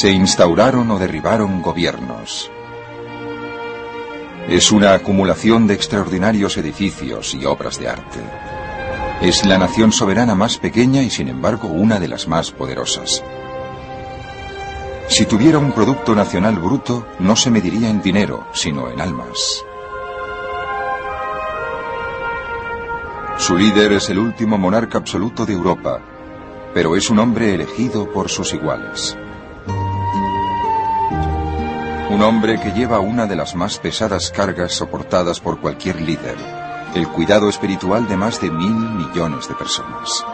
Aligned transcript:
Se 0.00 0.12
instauraron 0.12 0.88
o 0.92 0.98
derribaron 1.00 1.60
gobiernos. 1.60 2.52
Es 4.48 4.70
una 4.70 4.94
acumulación 4.94 5.66
de 5.66 5.74
extraordinarios 5.74 6.56
edificios 6.56 7.34
y 7.34 7.44
obras 7.44 7.80
de 7.80 7.88
arte. 7.88 8.20
Es 9.20 9.44
la 9.44 9.58
nación 9.58 9.90
soberana 9.90 10.36
más 10.36 10.56
pequeña 10.56 11.02
y 11.02 11.10
sin 11.10 11.28
embargo 11.28 11.66
una 11.66 11.98
de 11.98 12.06
las 12.06 12.28
más 12.28 12.52
poderosas. 12.52 13.24
Si 15.08 15.26
tuviera 15.26 15.58
un 15.58 15.72
Producto 15.72 16.14
Nacional 16.14 16.60
Bruto, 16.60 17.08
no 17.18 17.34
se 17.34 17.50
mediría 17.50 17.90
en 17.90 18.00
dinero, 18.00 18.46
sino 18.52 18.88
en 18.90 19.00
almas. 19.00 19.64
Su 23.36 23.56
líder 23.56 23.94
es 23.94 24.08
el 24.10 24.20
último 24.20 24.58
monarca 24.58 24.96
absoluto 24.96 25.44
de 25.44 25.54
Europa, 25.54 26.00
pero 26.72 26.94
es 26.94 27.10
un 27.10 27.18
hombre 27.18 27.52
elegido 27.52 28.08
por 28.12 28.28
sus 28.28 28.54
iguales. 28.54 29.18
Un 32.10 32.22
hombre 32.22 32.58
que 32.58 32.72
lleva 32.72 33.00
una 33.00 33.26
de 33.26 33.36
las 33.36 33.54
más 33.54 33.78
pesadas 33.78 34.30
cargas 34.30 34.72
soportadas 34.72 35.40
por 35.40 35.60
cualquier 35.60 36.00
líder, 36.00 36.36
el 36.94 37.06
cuidado 37.06 37.50
espiritual 37.50 38.08
de 38.08 38.16
más 38.16 38.40
de 38.40 38.50
mil 38.50 38.72
millones 38.72 39.46
de 39.46 39.54
personas. 39.54 40.24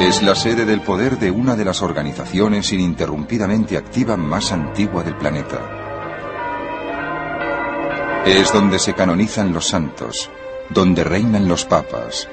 Es 0.00 0.20
la 0.22 0.34
sede 0.34 0.64
del 0.64 0.80
poder 0.80 1.18
de 1.18 1.30
una 1.30 1.54
de 1.54 1.64
las 1.64 1.80
organizaciones 1.80 2.72
ininterrumpidamente 2.72 3.76
activa 3.76 4.16
más 4.16 4.50
antigua 4.50 5.04
del 5.04 5.16
planeta. 5.16 5.60
Es 8.26 8.52
donde 8.52 8.80
se 8.80 8.94
canonizan 8.94 9.52
los 9.52 9.68
santos, 9.68 10.28
donde 10.70 11.04
reinan 11.04 11.46
los 11.46 11.64
papas, 11.64 12.28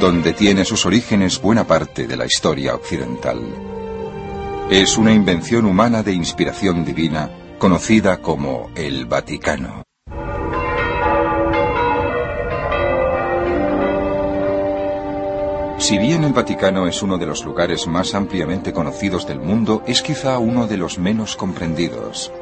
donde 0.00 0.32
tiene 0.32 0.64
sus 0.64 0.86
orígenes 0.86 1.40
buena 1.40 1.64
parte 1.64 2.06
de 2.06 2.16
la 2.16 2.24
historia 2.24 2.74
occidental. 2.74 3.75
Es 4.70 4.98
una 4.98 5.14
invención 5.14 5.64
humana 5.64 6.02
de 6.02 6.12
inspiración 6.12 6.84
divina, 6.84 7.30
conocida 7.56 8.20
como 8.20 8.68
el 8.74 9.06
Vaticano. 9.06 9.84
Si 15.78 15.98
bien 15.98 16.24
el 16.24 16.32
Vaticano 16.32 16.88
es 16.88 17.00
uno 17.00 17.16
de 17.16 17.26
los 17.26 17.44
lugares 17.44 17.86
más 17.86 18.12
ampliamente 18.16 18.72
conocidos 18.72 19.24
del 19.24 19.38
mundo, 19.38 19.84
es 19.86 20.02
quizá 20.02 20.40
uno 20.40 20.66
de 20.66 20.78
los 20.78 20.98
menos 20.98 21.36
comprendidos. 21.36 22.32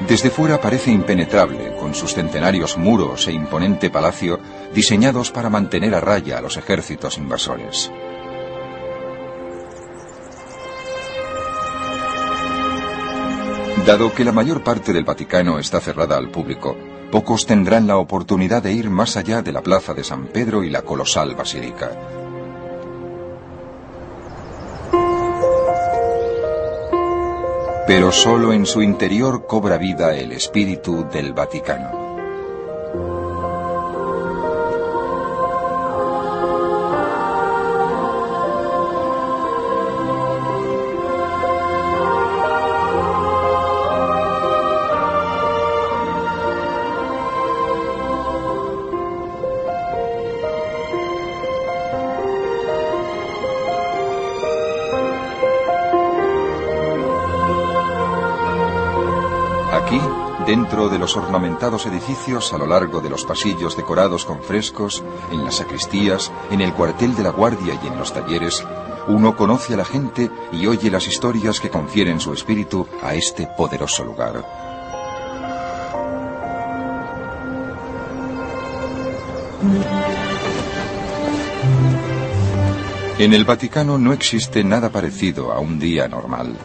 Desde 0.00 0.30
fuera 0.30 0.60
parece 0.60 0.90
impenetrable, 0.90 1.76
con 1.76 1.94
sus 1.94 2.14
centenarios 2.14 2.76
muros 2.76 3.28
e 3.28 3.32
imponente 3.32 3.88
palacio 3.88 4.40
diseñados 4.74 5.30
para 5.30 5.48
mantener 5.48 5.94
a 5.94 6.00
raya 6.00 6.38
a 6.38 6.40
los 6.40 6.56
ejércitos 6.56 7.18
invasores. 7.18 7.88
Dado 13.86 14.12
que 14.12 14.24
la 14.24 14.32
mayor 14.32 14.62
parte 14.62 14.92
del 14.92 15.04
Vaticano 15.04 15.58
está 15.58 15.80
cerrada 15.80 16.16
al 16.16 16.30
público, 16.30 16.76
pocos 17.10 17.46
tendrán 17.46 17.86
la 17.86 17.96
oportunidad 17.96 18.62
de 18.62 18.72
ir 18.72 18.90
más 18.90 19.16
allá 19.16 19.40
de 19.42 19.52
la 19.52 19.62
plaza 19.62 19.94
de 19.94 20.04
San 20.04 20.26
Pedro 20.26 20.62
y 20.62 20.70
la 20.70 20.82
colosal 20.82 21.34
basílica. 21.34 21.90
Pero 27.86 28.12
solo 28.12 28.52
en 28.52 28.66
su 28.66 28.82
interior 28.82 29.46
cobra 29.46 29.78
vida 29.78 30.14
el 30.14 30.32
espíritu 30.32 31.08
del 31.10 31.32
Vaticano. 31.32 32.07
Dentro 60.68 60.90
de 60.90 60.98
los 60.98 61.16
ornamentados 61.16 61.86
edificios 61.86 62.52
a 62.52 62.58
lo 62.58 62.66
largo 62.66 63.00
de 63.00 63.08
los 63.08 63.24
pasillos 63.24 63.74
decorados 63.74 64.26
con 64.26 64.42
frescos, 64.42 65.02
en 65.32 65.42
las 65.42 65.56
sacristías, 65.56 66.30
en 66.50 66.60
el 66.60 66.74
cuartel 66.74 67.16
de 67.16 67.22
la 67.22 67.30
guardia 67.30 67.80
y 67.82 67.86
en 67.86 67.96
los 67.96 68.12
talleres, 68.12 68.62
uno 69.06 69.34
conoce 69.34 69.72
a 69.72 69.78
la 69.78 69.86
gente 69.86 70.30
y 70.52 70.66
oye 70.66 70.90
las 70.90 71.06
historias 71.06 71.58
que 71.58 71.70
confieren 71.70 72.20
su 72.20 72.34
espíritu 72.34 72.86
a 73.02 73.14
este 73.14 73.48
poderoso 73.56 74.04
lugar. 74.04 74.44
En 83.18 83.32
el 83.32 83.46
Vaticano 83.46 83.96
no 83.96 84.12
existe 84.12 84.62
nada 84.64 84.90
parecido 84.90 85.50
a 85.50 85.60
un 85.60 85.78
día 85.78 86.08
normal. 86.08 86.58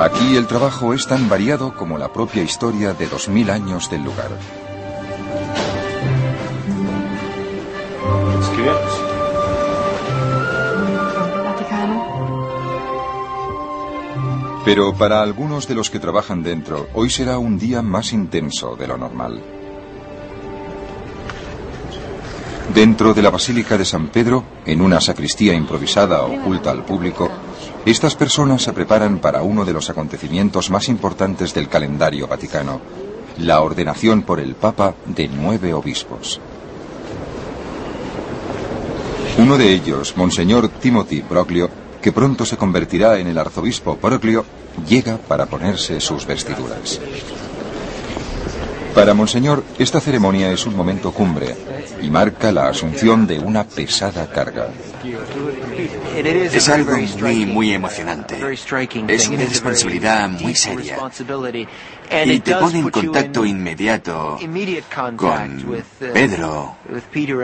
Aquí 0.00 0.36
el 0.36 0.46
trabajo 0.46 0.94
es 0.94 1.08
tan 1.08 1.28
variado 1.28 1.74
como 1.74 1.98
la 1.98 2.12
propia 2.12 2.44
historia 2.44 2.94
de 2.94 3.08
dos 3.08 3.28
mil 3.28 3.50
años 3.50 3.90
del 3.90 4.04
lugar. 4.04 4.30
Pero 14.64 14.94
para 14.94 15.20
algunos 15.20 15.66
de 15.66 15.74
los 15.74 15.90
que 15.90 15.98
trabajan 15.98 16.44
dentro, 16.44 16.88
hoy 16.94 17.10
será 17.10 17.38
un 17.38 17.58
día 17.58 17.82
más 17.82 18.12
intenso 18.12 18.76
de 18.76 18.86
lo 18.86 18.98
normal. 18.98 19.42
Dentro 22.72 23.14
de 23.14 23.22
la 23.22 23.30
Basílica 23.30 23.76
de 23.76 23.84
San 23.84 24.08
Pedro, 24.08 24.44
en 24.64 24.80
una 24.80 25.00
sacristía 25.00 25.54
improvisada 25.54 26.22
oculta 26.22 26.70
al 26.70 26.84
público, 26.84 27.28
estas 27.90 28.16
personas 28.16 28.62
se 28.62 28.72
preparan 28.72 29.18
para 29.18 29.42
uno 29.42 29.64
de 29.64 29.72
los 29.72 29.88
acontecimientos 29.88 30.68
más 30.68 30.88
importantes 30.88 31.54
del 31.54 31.68
calendario 31.68 32.26
vaticano, 32.26 32.80
la 33.38 33.60
ordenación 33.62 34.22
por 34.22 34.40
el 34.40 34.54
Papa 34.54 34.94
de 35.06 35.28
nueve 35.28 35.72
obispos. 35.72 36.40
Uno 39.38 39.56
de 39.56 39.72
ellos, 39.72 40.16
Monseñor 40.16 40.68
Timothy 40.68 41.22
Broglio, 41.22 41.70
que 42.02 42.12
pronto 42.12 42.44
se 42.44 42.56
convertirá 42.56 43.18
en 43.18 43.28
el 43.28 43.38
arzobispo 43.38 43.96
Broglio, 43.96 44.44
llega 44.86 45.16
para 45.16 45.46
ponerse 45.46 46.00
sus 46.00 46.26
vestiduras. 46.26 47.00
Para 48.94 49.14
Monseñor, 49.14 49.62
esta 49.78 50.00
ceremonia 50.00 50.50
es 50.50 50.66
un 50.66 50.76
momento 50.76 51.12
cumbre 51.12 51.56
y 52.02 52.10
marca 52.10 52.50
la 52.50 52.68
asunción 52.68 53.26
de 53.26 53.38
una 53.38 53.64
pesada 53.64 54.28
carga. 54.28 54.68
Es 56.52 56.68
algo 56.68 56.96
muy, 57.20 57.46
muy 57.46 57.72
emocionante. 57.72 58.36
Es 59.08 59.28
una 59.28 59.44
responsabilidad 59.44 60.28
muy 60.28 60.54
seria. 60.54 60.98
Y 62.24 62.40
te 62.40 62.54
pone 62.56 62.78
en 62.78 62.90
contacto 62.90 63.44
inmediato 63.44 64.38
con 65.16 65.80
Pedro, 66.12 66.76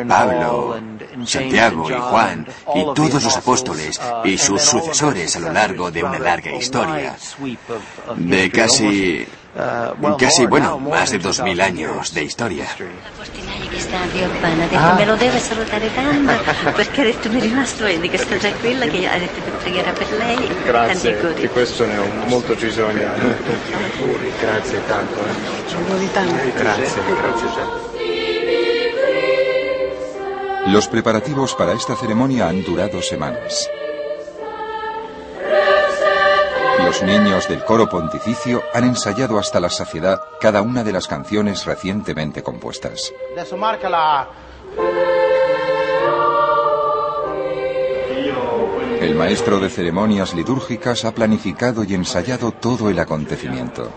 Pablo, 0.08 0.76
Santiago 1.24 1.90
y 1.90 1.94
Juan 1.94 2.46
y 2.74 2.84
todos 2.94 3.24
los 3.24 3.36
apóstoles 3.36 4.00
y 4.24 4.38
sus 4.38 4.62
sucesores 4.62 5.36
a 5.36 5.40
lo 5.40 5.52
largo 5.52 5.90
de 5.90 6.02
una 6.02 6.18
larga 6.18 6.52
historia. 6.52 7.16
De 8.16 8.50
casi 8.50 9.26
Casi, 10.18 10.46
bueno, 10.46 10.78
más 10.78 11.10
de 11.10 11.18
dos 11.18 11.40
mil 11.42 11.60
años 11.60 12.12
de 12.12 12.24
historia. 12.24 12.66
Grazie, 20.66 21.34
di 21.34 21.48
questo 21.48 21.86
ne 21.86 21.98
ho 21.98 22.06
molto 22.26 22.54
bisogno. 22.54 23.08
Grazie 24.40 24.80
tanto. 24.88 25.20
Grazie, 26.58 27.02
grazie 27.20 27.48
tanto. 27.54 27.92
Los 30.66 30.88
preparativos 30.88 31.54
para 31.54 31.74
esta 31.74 31.94
ceremonia 31.94 32.48
han 32.48 32.64
durado 32.64 33.02
semanas. 33.02 33.68
Los 36.78 37.02
niños 37.02 37.48
del 37.48 37.64
coro 37.64 37.88
pontificio 37.88 38.62
han 38.72 38.84
ensayado 38.84 39.38
hasta 39.38 39.60
la 39.60 39.70
saciedad 39.70 40.20
cada 40.40 40.62
una 40.62 40.84
de 40.84 40.92
las 40.92 41.06
canciones 41.06 41.64
recientemente 41.64 42.42
compuestas. 42.42 43.12
El 49.00 49.14
maestro 49.16 49.60
de 49.60 49.68
ceremonias 49.68 50.34
litúrgicas 50.34 51.04
ha 51.04 51.12
planificado 51.12 51.84
y 51.84 51.94
ensayado 51.94 52.52
todo 52.52 52.88
el 52.88 52.98
acontecimiento. 52.98 53.90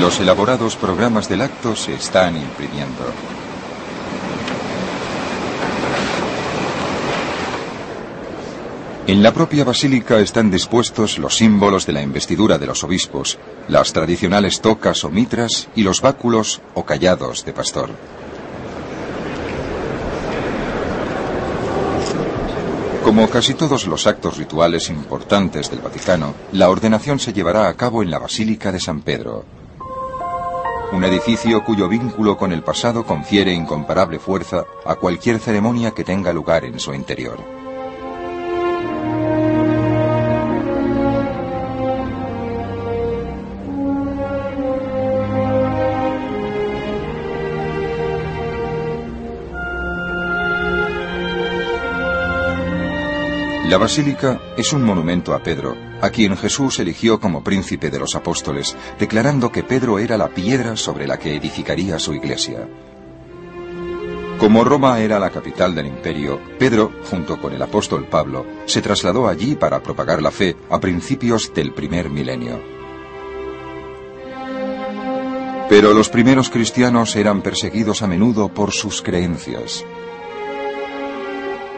Los 0.00 0.18
elaborados 0.20 0.76
programas 0.76 1.28
del 1.28 1.42
acto 1.42 1.76
se 1.76 1.92
están 1.92 2.36
imprimiendo. 2.36 3.04
En 9.10 9.24
la 9.24 9.34
propia 9.34 9.64
basílica 9.64 10.20
están 10.20 10.52
dispuestos 10.52 11.18
los 11.18 11.36
símbolos 11.36 11.84
de 11.84 11.92
la 11.92 12.00
investidura 12.00 12.58
de 12.58 12.66
los 12.66 12.84
obispos, 12.84 13.40
las 13.66 13.92
tradicionales 13.92 14.60
tocas 14.60 15.02
o 15.02 15.10
mitras 15.10 15.68
y 15.74 15.82
los 15.82 16.00
báculos 16.00 16.60
o 16.74 16.84
callados 16.84 17.44
de 17.44 17.52
pastor. 17.52 17.90
Como 23.02 23.28
casi 23.28 23.54
todos 23.54 23.88
los 23.88 24.06
actos 24.06 24.38
rituales 24.38 24.88
importantes 24.90 25.68
del 25.72 25.80
Vaticano, 25.80 26.36
la 26.52 26.70
ordenación 26.70 27.18
se 27.18 27.32
llevará 27.32 27.66
a 27.66 27.74
cabo 27.74 28.04
en 28.04 28.12
la 28.12 28.20
Basílica 28.20 28.70
de 28.70 28.78
San 28.78 29.00
Pedro, 29.00 29.44
un 30.92 31.02
edificio 31.02 31.64
cuyo 31.64 31.88
vínculo 31.88 32.36
con 32.36 32.52
el 32.52 32.62
pasado 32.62 33.04
confiere 33.04 33.52
incomparable 33.52 34.20
fuerza 34.20 34.66
a 34.86 34.94
cualquier 34.94 35.40
ceremonia 35.40 35.90
que 35.90 36.04
tenga 36.04 36.32
lugar 36.32 36.64
en 36.64 36.78
su 36.78 36.94
interior. 36.94 37.59
La 53.70 53.78
basílica 53.78 54.40
es 54.56 54.72
un 54.72 54.82
monumento 54.82 55.32
a 55.32 55.44
Pedro, 55.44 55.76
a 56.00 56.10
quien 56.10 56.36
Jesús 56.36 56.80
eligió 56.80 57.20
como 57.20 57.44
príncipe 57.44 57.88
de 57.88 58.00
los 58.00 58.16
apóstoles, 58.16 58.76
declarando 58.98 59.52
que 59.52 59.62
Pedro 59.62 60.00
era 60.00 60.18
la 60.18 60.28
piedra 60.28 60.74
sobre 60.74 61.06
la 61.06 61.20
que 61.20 61.36
edificaría 61.36 61.96
su 62.00 62.12
iglesia. 62.12 62.68
Como 64.40 64.64
Roma 64.64 64.98
era 64.98 65.20
la 65.20 65.30
capital 65.30 65.72
del 65.72 65.86
imperio, 65.86 66.40
Pedro, 66.58 66.90
junto 67.08 67.40
con 67.40 67.52
el 67.52 67.62
apóstol 67.62 68.08
Pablo, 68.08 68.44
se 68.66 68.82
trasladó 68.82 69.28
allí 69.28 69.54
para 69.54 69.80
propagar 69.80 70.20
la 70.20 70.32
fe 70.32 70.56
a 70.68 70.80
principios 70.80 71.54
del 71.54 71.72
primer 71.72 72.10
milenio. 72.10 72.60
Pero 75.68 75.94
los 75.94 76.08
primeros 76.08 76.50
cristianos 76.50 77.14
eran 77.14 77.40
perseguidos 77.40 78.02
a 78.02 78.08
menudo 78.08 78.48
por 78.48 78.72
sus 78.72 79.00
creencias. 79.00 79.84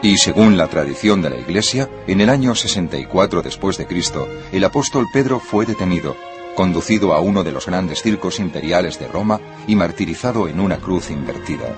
Y 0.03 0.17
según 0.17 0.57
la 0.57 0.67
tradición 0.67 1.21
de 1.21 1.29
la 1.29 1.37
Iglesia, 1.37 1.89
en 2.07 2.19
el 2.19 2.29
año 2.29 2.55
64 2.55 3.41
después 3.41 3.77
de 3.77 3.87
Cristo, 3.87 4.27
el 4.51 4.65
apóstol 4.65 5.07
Pedro 5.13 5.39
fue 5.39 5.65
detenido, 5.65 6.17
conducido 6.57 7.13
a 7.13 7.21
uno 7.21 7.41
de 7.45 7.53
los 7.53 7.67
grandes 7.67 8.01
circos 8.01 8.41
imperiales 8.41 8.99
de 8.99 9.07
Roma 9.07 9.39
y 9.65 9.77
martirizado 9.77 10.49
en 10.49 10.59
una 10.59 10.75
cruz 10.77 11.09
invertida. 11.09 11.73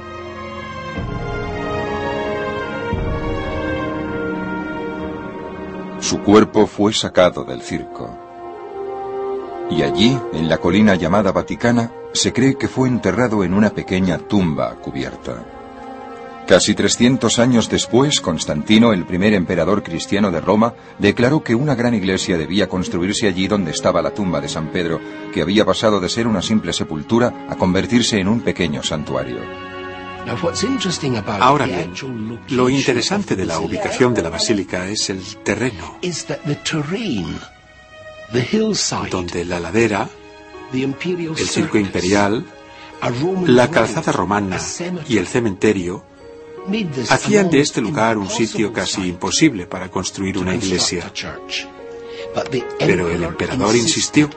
Su 6.00 6.22
cuerpo 6.24 6.66
fue 6.66 6.94
sacado 6.94 7.44
del 7.44 7.62
circo. 7.62 8.18
Y 9.70 9.84
allí, 9.84 10.20
en 10.34 10.50
la 10.50 10.58
colina 10.58 10.96
llamada 10.96 11.32
Vaticana, 11.32 11.92
se 12.12 12.34
cree 12.34 12.58
que 12.58 12.68
fue 12.68 12.88
enterrado 12.88 13.44
en 13.44 13.54
una 13.54 13.70
pequeña 13.70 14.18
tumba 14.18 14.74
cubierta. 14.82 15.65
Casi 16.48 16.76
300 16.76 17.40
años 17.40 17.70
después, 17.70 18.22
Constantino, 18.22 18.94
el 18.94 19.06
primer 19.06 19.34
emperador 19.34 19.82
cristiano 19.82 20.30
de 20.30 20.42
Roma, 20.42 20.76
declaró 21.00 21.44
que 21.44 21.56
una 21.56 21.74
gran 21.74 21.96
iglesia 21.96 22.38
debía 22.38 22.70
construirse 22.70 23.28
allí 23.28 23.48
donde 23.48 23.72
estaba 23.72 24.00
la 24.04 24.14
tumba 24.14 24.40
de 24.42 24.48
San 24.48 24.72
Pedro, 24.72 25.02
que 25.34 25.42
había 25.42 25.66
pasado 25.66 26.00
de 26.00 26.08
ser 26.08 26.28
una 26.28 26.44
simple 26.44 26.72
sepultura 26.72 27.48
a 27.50 27.56
convertirse 27.56 28.20
en 28.20 28.28
un 28.28 28.42
pequeño 28.42 28.84
santuario. 28.84 29.40
Ahora 31.40 31.66
bien, 31.66 31.94
lo 32.50 32.70
interesante 32.70 33.36
de 33.36 33.46
la 33.46 33.60
ubicación 33.60 34.14
de 34.14 34.22
la 34.22 34.30
basílica 34.30 34.88
es 34.88 35.10
el 35.10 35.24
terreno, 35.44 35.98
donde 39.10 39.46
la 39.46 39.60
ladera, 39.60 40.08
el 40.72 41.48
circo 41.48 41.80
imperial, 41.80 42.46
la 43.48 43.72
calzada 43.72 44.12
romana 44.12 44.60
y 45.08 45.18
el 45.18 45.26
cementerio 45.26 46.15
hacían 47.10 47.50
de 47.50 47.60
este 47.60 47.82
lugar 47.82 48.18
un 48.18 48.30
sitio 48.30 48.74
casi 48.74 49.08
imposible 49.08 49.68
para 49.68 49.90
construir 49.90 50.38
una 50.38 50.56
iglesia. 50.56 51.12
Pero 52.80 53.10
el 53.10 53.24
emperador 53.24 53.76
insistió, 53.76 54.30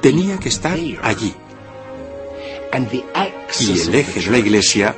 tenía 0.00 0.38
que 0.38 0.48
estar 0.48 0.78
allí. 1.02 1.34
Y 3.60 3.80
el 3.80 3.94
eje 3.94 4.20
de 4.20 4.30
la 4.30 4.38
iglesia, 4.38 4.96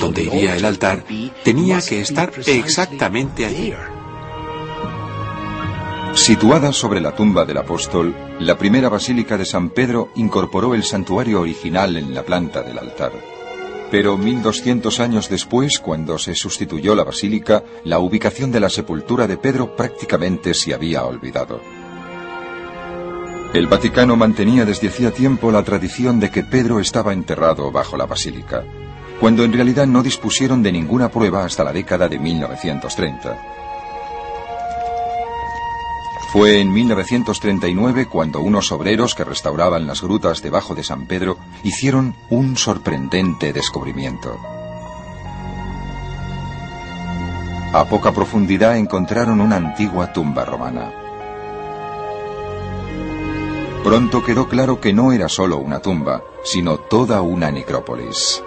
donde 0.00 0.22
iría 0.22 0.56
el 0.56 0.64
altar, 0.64 1.04
tenía 1.44 1.80
que 1.80 2.00
estar 2.00 2.32
exactamente 2.46 3.44
allí. 3.44 3.74
Situada 6.14 6.72
sobre 6.72 7.00
la 7.00 7.14
tumba 7.14 7.44
del 7.44 7.58
apóstol, 7.58 8.14
la 8.40 8.58
primera 8.58 8.88
basílica 8.88 9.38
de 9.38 9.44
San 9.44 9.70
Pedro 9.70 10.10
incorporó 10.16 10.74
el 10.74 10.82
santuario 10.82 11.40
original 11.40 11.96
en 11.96 12.14
la 12.14 12.24
planta 12.24 12.62
del 12.62 12.78
altar. 12.78 13.39
Pero 13.90 14.16
1200 14.16 15.00
años 15.00 15.28
después, 15.28 15.80
cuando 15.80 16.16
se 16.18 16.34
sustituyó 16.34 16.94
la 16.94 17.04
basílica, 17.04 17.64
la 17.84 17.98
ubicación 17.98 18.52
de 18.52 18.60
la 18.60 18.70
sepultura 18.70 19.26
de 19.26 19.36
Pedro 19.36 19.74
prácticamente 19.74 20.54
se 20.54 20.72
había 20.72 21.04
olvidado. 21.04 21.60
El 23.52 23.66
Vaticano 23.66 24.14
mantenía 24.14 24.64
desde 24.64 24.86
hacía 24.86 25.10
tiempo 25.10 25.50
la 25.50 25.64
tradición 25.64 26.20
de 26.20 26.30
que 26.30 26.44
Pedro 26.44 26.78
estaba 26.78 27.12
enterrado 27.12 27.72
bajo 27.72 27.96
la 27.96 28.06
basílica, 28.06 28.64
cuando 29.18 29.42
en 29.42 29.52
realidad 29.52 29.88
no 29.88 30.04
dispusieron 30.04 30.62
de 30.62 30.70
ninguna 30.70 31.10
prueba 31.10 31.44
hasta 31.44 31.64
la 31.64 31.72
década 31.72 32.08
de 32.08 32.20
1930. 32.20 33.69
Fue 36.32 36.60
en 36.60 36.72
1939 36.72 38.06
cuando 38.06 38.40
unos 38.40 38.70
obreros 38.70 39.16
que 39.16 39.24
restauraban 39.24 39.88
las 39.88 40.00
grutas 40.00 40.42
debajo 40.42 40.76
de 40.76 40.84
San 40.84 41.06
Pedro 41.06 41.38
hicieron 41.64 42.14
un 42.28 42.56
sorprendente 42.56 43.52
descubrimiento. 43.52 44.38
A 47.72 47.84
poca 47.88 48.12
profundidad 48.12 48.76
encontraron 48.76 49.40
una 49.40 49.56
antigua 49.56 50.12
tumba 50.12 50.44
romana. 50.44 50.92
Pronto 53.82 54.22
quedó 54.22 54.48
claro 54.48 54.80
que 54.80 54.92
no 54.92 55.10
era 55.10 55.28
solo 55.28 55.56
una 55.56 55.80
tumba, 55.80 56.22
sino 56.44 56.78
toda 56.78 57.22
una 57.22 57.50
necrópolis. 57.50 58.40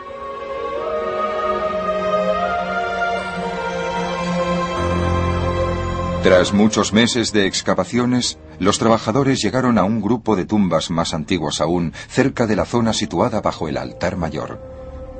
Tras 6.23 6.53
muchos 6.53 6.93
meses 6.93 7.33
de 7.33 7.45
excavaciones, 7.47 8.39
los 8.57 8.79
trabajadores 8.79 9.41
llegaron 9.41 9.77
a 9.77 9.83
un 9.83 10.01
grupo 10.01 10.37
de 10.37 10.45
tumbas 10.45 10.89
más 10.89 11.13
antiguas 11.13 11.59
aún, 11.59 11.91
cerca 12.07 12.47
de 12.47 12.55
la 12.55 12.63
zona 12.63 12.93
situada 12.93 13.41
bajo 13.41 13.67
el 13.67 13.75
altar 13.75 14.15
mayor. 14.15 14.57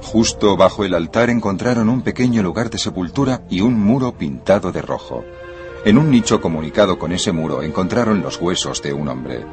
Justo 0.02 0.56
bajo 0.56 0.86
el 0.86 0.94
altar 0.94 1.30
encontraron 1.30 1.90
un 1.90 2.04
pequeño 2.04 2.42
lugar 2.42 2.70
de 2.70 2.78
sepultura 2.78 3.42
y 3.50 3.60
un 3.60 3.78
muro 3.78 4.18
pintado 4.18 4.72
de 4.72 4.82
rojo. 4.82 5.26
En 5.84 5.98
un 5.98 6.10
nicho 6.10 6.40
comunicado 6.40 6.98
con 6.98 7.12
ese 7.12 7.34
muro 7.34 7.64
encontraron 7.64 8.22
los 8.22 8.40
huesos 8.40 8.82
de 8.82 8.94
un 8.94 9.10
hombre. 9.10 9.46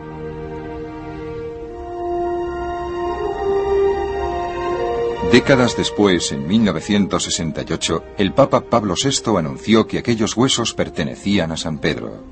Décadas 5.33 5.77
después, 5.77 6.33
en 6.33 6.49
1968, 6.49 8.03
el 8.19 8.33
Papa 8.33 8.63
Pablo 8.63 8.95
VI 9.01 9.39
anunció 9.39 9.87
que 9.87 9.99
aquellos 9.99 10.37
huesos 10.37 10.75
pertenecían 10.75 11.53
a 11.53 11.57
San 11.57 11.79
Pedro. 11.79 12.25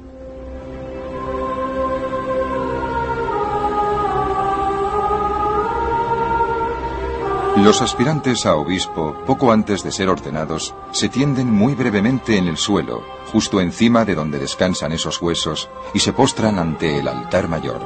Los 7.58 7.82
aspirantes 7.82 8.46
a 8.46 8.56
obispo, 8.56 9.16
poco 9.26 9.52
antes 9.52 9.84
de 9.84 9.92
ser 9.92 10.08
ordenados, 10.08 10.74
se 10.90 11.08
tienden 11.08 11.52
muy 11.52 11.74
brevemente 11.74 12.36
en 12.36 12.48
el 12.48 12.56
suelo, 12.56 13.04
justo 13.26 13.60
encima 13.60 14.04
de 14.04 14.16
donde 14.16 14.40
descansan 14.40 14.90
esos 14.90 15.22
huesos, 15.22 15.68
y 15.94 16.00
se 16.00 16.12
postran 16.12 16.58
ante 16.58 16.98
el 16.98 17.06
altar 17.06 17.46
mayor. 17.48 17.80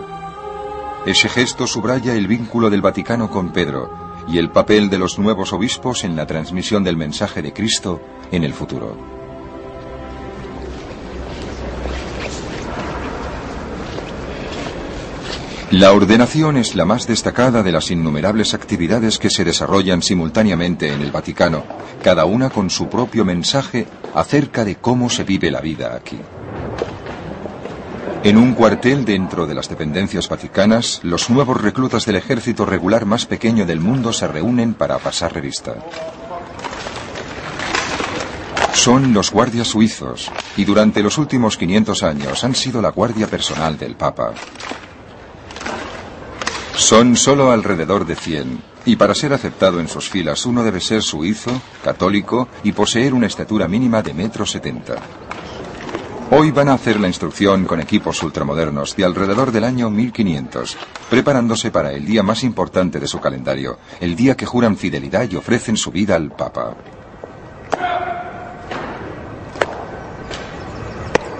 Ese 1.04 1.28
gesto 1.28 1.66
subraya 1.66 2.14
el 2.14 2.28
vínculo 2.28 2.70
del 2.70 2.80
Vaticano 2.80 3.28
con 3.28 3.50
Pedro, 3.50 4.11
y 4.28 4.38
el 4.38 4.50
papel 4.50 4.90
de 4.90 4.98
los 4.98 5.18
nuevos 5.18 5.52
obispos 5.52 6.04
en 6.04 6.16
la 6.16 6.26
transmisión 6.26 6.84
del 6.84 6.96
mensaje 6.96 7.42
de 7.42 7.52
Cristo 7.52 8.00
en 8.30 8.44
el 8.44 8.54
futuro. 8.54 8.96
La 15.72 15.92
ordenación 15.92 16.58
es 16.58 16.74
la 16.74 16.84
más 16.84 17.06
destacada 17.06 17.62
de 17.62 17.72
las 17.72 17.90
innumerables 17.90 18.52
actividades 18.52 19.18
que 19.18 19.30
se 19.30 19.42
desarrollan 19.42 20.02
simultáneamente 20.02 20.92
en 20.92 21.00
el 21.00 21.10
Vaticano, 21.10 21.64
cada 22.02 22.26
una 22.26 22.50
con 22.50 22.68
su 22.68 22.90
propio 22.90 23.24
mensaje 23.24 23.86
acerca 24.14 24.66
de 24.66 24.76
cómo 24.76 25.08
se 25.08 25.24
vive 25.24 25.50
la 25.50 25.62
vida 25.62 25.94
aquí. 25.94 26.18
En 28.24 28.36
un 28.36 28.54
cuartel 28.54 29.04
dentro 29.04 29.48
de 29.48 29.54
las 29.54 29.68
dependencias 29.68 30.28
vaticanas, 30.28 31.00
los 31.02 31.28
nuevos 31.28 31.60
reclutas 31.60 32.06
del 32.06 32.14
ejército 32.14 32.64
regular 32.64 33.04
más 33.04 33.26
pequeño 33.26 33.66
del 33.66 33.80
mundo 33.80 34.12
se 34.12 34.28
reúnen 34.28 34.74
para 34.74 34.98
pasar 34.98 35.34
revista. 35.34 35.74
Son 38.74 39.12
los 39.12 39.32
guardias 39.32 39.66
suizos 39.66 40.30
y 40.56 40.64
durante 40.64 41.02
los 41.02 41.18
últimos 41.18 41.56
500 41.56 42.02
años 42.04 42.44
han 42.44 42.54
sido 42.54 42.80
la 42.80 42.90
guardia 42.90 43.26
personal 43.26 43.76
del 43.76 43.96
Papa. 43.96 44.32
Son 46.76 47.16
solo 47.16 47.50
alrededor 47.50 48.06
de 48.06 48.14
100 48.14 48.62
y 48.86 48.94
para 48.94 49.16
ser 49.16 49.32
aceptado 49.32 49.80
en 49.80 49.88
sus 49.88 50.08
filas 50.08 50.46
uno 50.46 50.62
debe 50.62 50.80
ser 50.80 51.02
suizo, 51.02 51.60
católico 51.82 52.46
y 52.62 52.70
poseer 52.70 53.14
una 53.14 53.26
estatura 53.26 53.66
mínima 53.66 54.00
de 54.00 54.14
metro 54.14 54.46
setenta. 54.46 54.94
Hoy 56.34 56.50
van 56.50 56.70
a 56.70 56.72
hacer 56.72 56.98
la 56.98 57.08
instrucción 57.08 57.66
con 57.66 57.78
equipos 57.78 58.22
ultramodernos 58.22 58.96
de 58.96 59.04
alrededor 59.04 59.52
del 59.52 59.64
año 59.64 59.90
1500, 59.90 60.78
preparándose 61.10 61.70
para 61.70 61.92
el 61.92 62.06
día 62.06 62.22
más 62.22 62.42
importante 62.42 62.98
de 62.98 63.06
su 63.06 63.20
calendario, 63.20 63.78
el 64.00 64.16
día 64.16 64.34
que 64.34 64.46
juran 64.46 64.78
fidelidad 64.78 65.30
y 65.30 65.36
ofrecen 65.36 65.76
su 65.76 65.90
vida 65.90 66.16
al 66.16 66.30
Papa. 66.30 66.74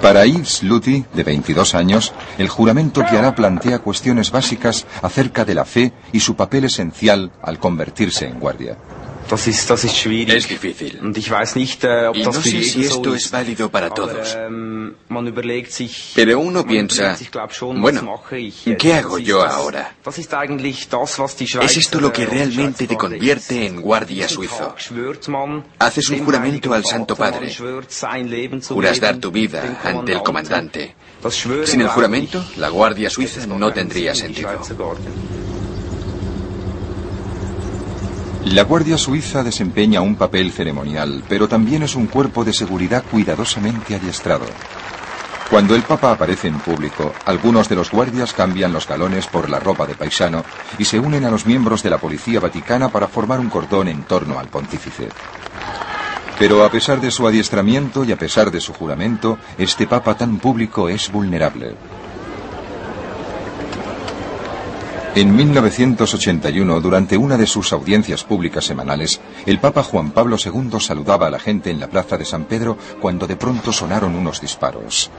Para 0.03 0.27
Yves 0.27 0.63
Luthi, 0.63 1.07
de 1.15 1.25
22 1.25 1.75
años, 1.75 2.13
el 2.37 2.51
juramento 2.51 3.03
que 3.09 3.17
hará 3.17 3.35
plantea 3.35 3.79
cuestiones 3.79 4.31
básicas 4.31 4.85
acerca 5.01 5.47
de 5.47 5.55
la 5.55 5.65
fe 5.65 5.95
y 6.13 6.21
su 6.21 6.37
papel 6.37 6.65
esencial 6.65 7.33
al 7.41 7.59
convertirse 7.59 8.27
en 8.27 8.39
guardia. 8.39 8.77
Das 9.33 9.47
ist, 9.47 9.71
das 9.71 9.83
ist 9.85 9.97
schwierig. 9.97 10.35
Es 10.45 10.47
difícil. 10.47 11.01
Und 11.01 11.17
ich 11.17 11.31
weiß 11.31 11.55
nicht, 11.57 11.83
äh, 11.85 12.07
ob 12.09 12.17
y 12.17 12.23
das 12.23 12.35
no 12.37 12.43
sé 12.43 12.63
si 12.63 12.85
esto 12.85 13.15
es 13.15 13.33
válido 13.33 13.71
para 13.71 13.89
todos. 13.89 14.35
Aber, 14.35 14.47
ähm, 14.47 14.95
man 15.09 15.27
überlegt 15.27 15.73
sich, 15.73 16.13
Pero 16.15 16.39
uno 16.39 16.59
man 16.61 16.69
piensa, 16.69 17.17
sich, 17.17 17.31
glaub 17.31 17.51
schon, 17.55 17.77
was 17.77 17.81
bueno, 17.81 18.03
mache 18.03 18.37
ich 18.37 18.63
¿qué 18.77 18.93
hago 18.93 19.17
yo 19.17 19.39
das- 19.43 19.55
ahora? 19.55 19.91
Das 20.05 20.19
ist 20.19 20.35
eigentlich 20.35 20.87
das, 20.91 21.19
was 21.19 21.35
die 21.37 21.47
¿Es 21.47 21.79
esto 21.79 21.99
lo 21.99 22.13
que 22.13 22.25
äh, 22.25 22.27
realmente 22.27 22.87
te 22.87 22.95
convierte 22.95 23.65
en 23.65 23.81
guardia 23.81 24.29
suizo? 24.29 24.75
Man, 25.29 25.65
Haces 25.79 26.11
un 26.11 26.27
juramento 26.27 26.75
al 26.75 26.85
Santo 26.85 27.17
Padre. 27.17 27.51
man 27.59 28.61
Juras 28.61 29.01
dar 29.01 29.17
tu 29.17 29.31
vida 29.31 29.81
ante 29.83 30.13
el 30.13 30.23
comandante. 30.23 30.95
Sin 31.65 31.81
el 31.81 31.89
juramento, 31.89 32.45
la 32.57 32.69
Guardia 32.69 33.09
Suiza 33.09 33.47
no 33.47 33.73
tendría 33.73 34.15
sentido. 34.15 34.51
La 38.47 38.65
Guardia 38.65 38.99
Suiza 38.99 39.45
desempeña 39.45 40.01
un 40.01 40.17
papel 40.17 40.51
ceremonial, 40.51 41.23
pero 41.29 41.49
también 41.49 41.85
es 41.85 41.95
un 41.95 42.07
cuerpo 42.07 42.45
de 42.45 42.53
seguridad 42.53 43.05
cuidadosamente 43.09 43.95
adiestrado. 43.95 44.47
Cuando 45.49 45.77
el 45.77 45.83
Papa 45.83 46.11
aparece 46.11 46.49
en 46.49 46.59
público, 46.59 47.13
algunos 47.25 47.69
de 47.69 47.77
los 47.77 47.91
guardias 47.91 48.33
cambian 48.33 48.73
los 48.73 48.89
galones 48.89 49.27
por 49.29 49.49
la 49.49 49.61
ropa 49.61 49.87
de 49.87 49.95
paisano 49.95 50.45
y 50.77 50.85
se 50.85 50.99
unen 50.99 51.25
a 51.25 51.31
los 51.31 51.47
miembros 51.47 51.83
de 51.83 51.91
la 51.91 51.99
Policía 51.99 52.41
Vaticana 52.41 52.89
para 52.89 53.07
formar 53.07 53.39
un 53.39 53.49
cordón 53.49 53.89
en 53.89 54.03
torno 54.03 54.39
al 54.39 54.49
pontífice. 54.49 55.09
Pero 56.39 56.65
a 56.65 56.71
pesar 56.71 57.01
de 57.01 57.11
su 57.11 57.27
adiestramiento 57.29 58.03
y 58.03 58.11
a 58.11 58.17
pesar 58.17 58.51
de 58.51 58.61
su 58.61 58.73
juramento, 58.73 59.39
este 59.57 59.87
Papa 59.87 60.17
tan 60.17 60.39
público 60.39 60.89
es 60.89 61.13
vulnerable. 61.13 61.77
En 65.15 65.37
1981, 65.37 66.81
durante 66.81 67.19
una 67.19 67.37
de 67.37 67.47
sus 67.47 67.75
audiencias 67.75 68.25
públicas 68.25 68.65
semanales, 68.65 69.21
el 69.45 69.59
Papa 69.59 69.83
Juan 69.83 70.13
Pablo 70.13 70.37
II 70.43 70.81
saludaba 70.81 71.27
a 71.27 71.31
la 71.31 71.39
gente 71.39 71.71
en 71.71 71.81
la 71.81 71.89
plaza 71.89 72.17
de 72.17 72.25
San 72.25 72.45
Pedro 72.45 72.79
cuando 72.99 73.27
de 73.27 73.37
pronto 73.37 73.75
sonaron 73.75 74.15
unos 74.15 74.41
disparos. 74.41 75.11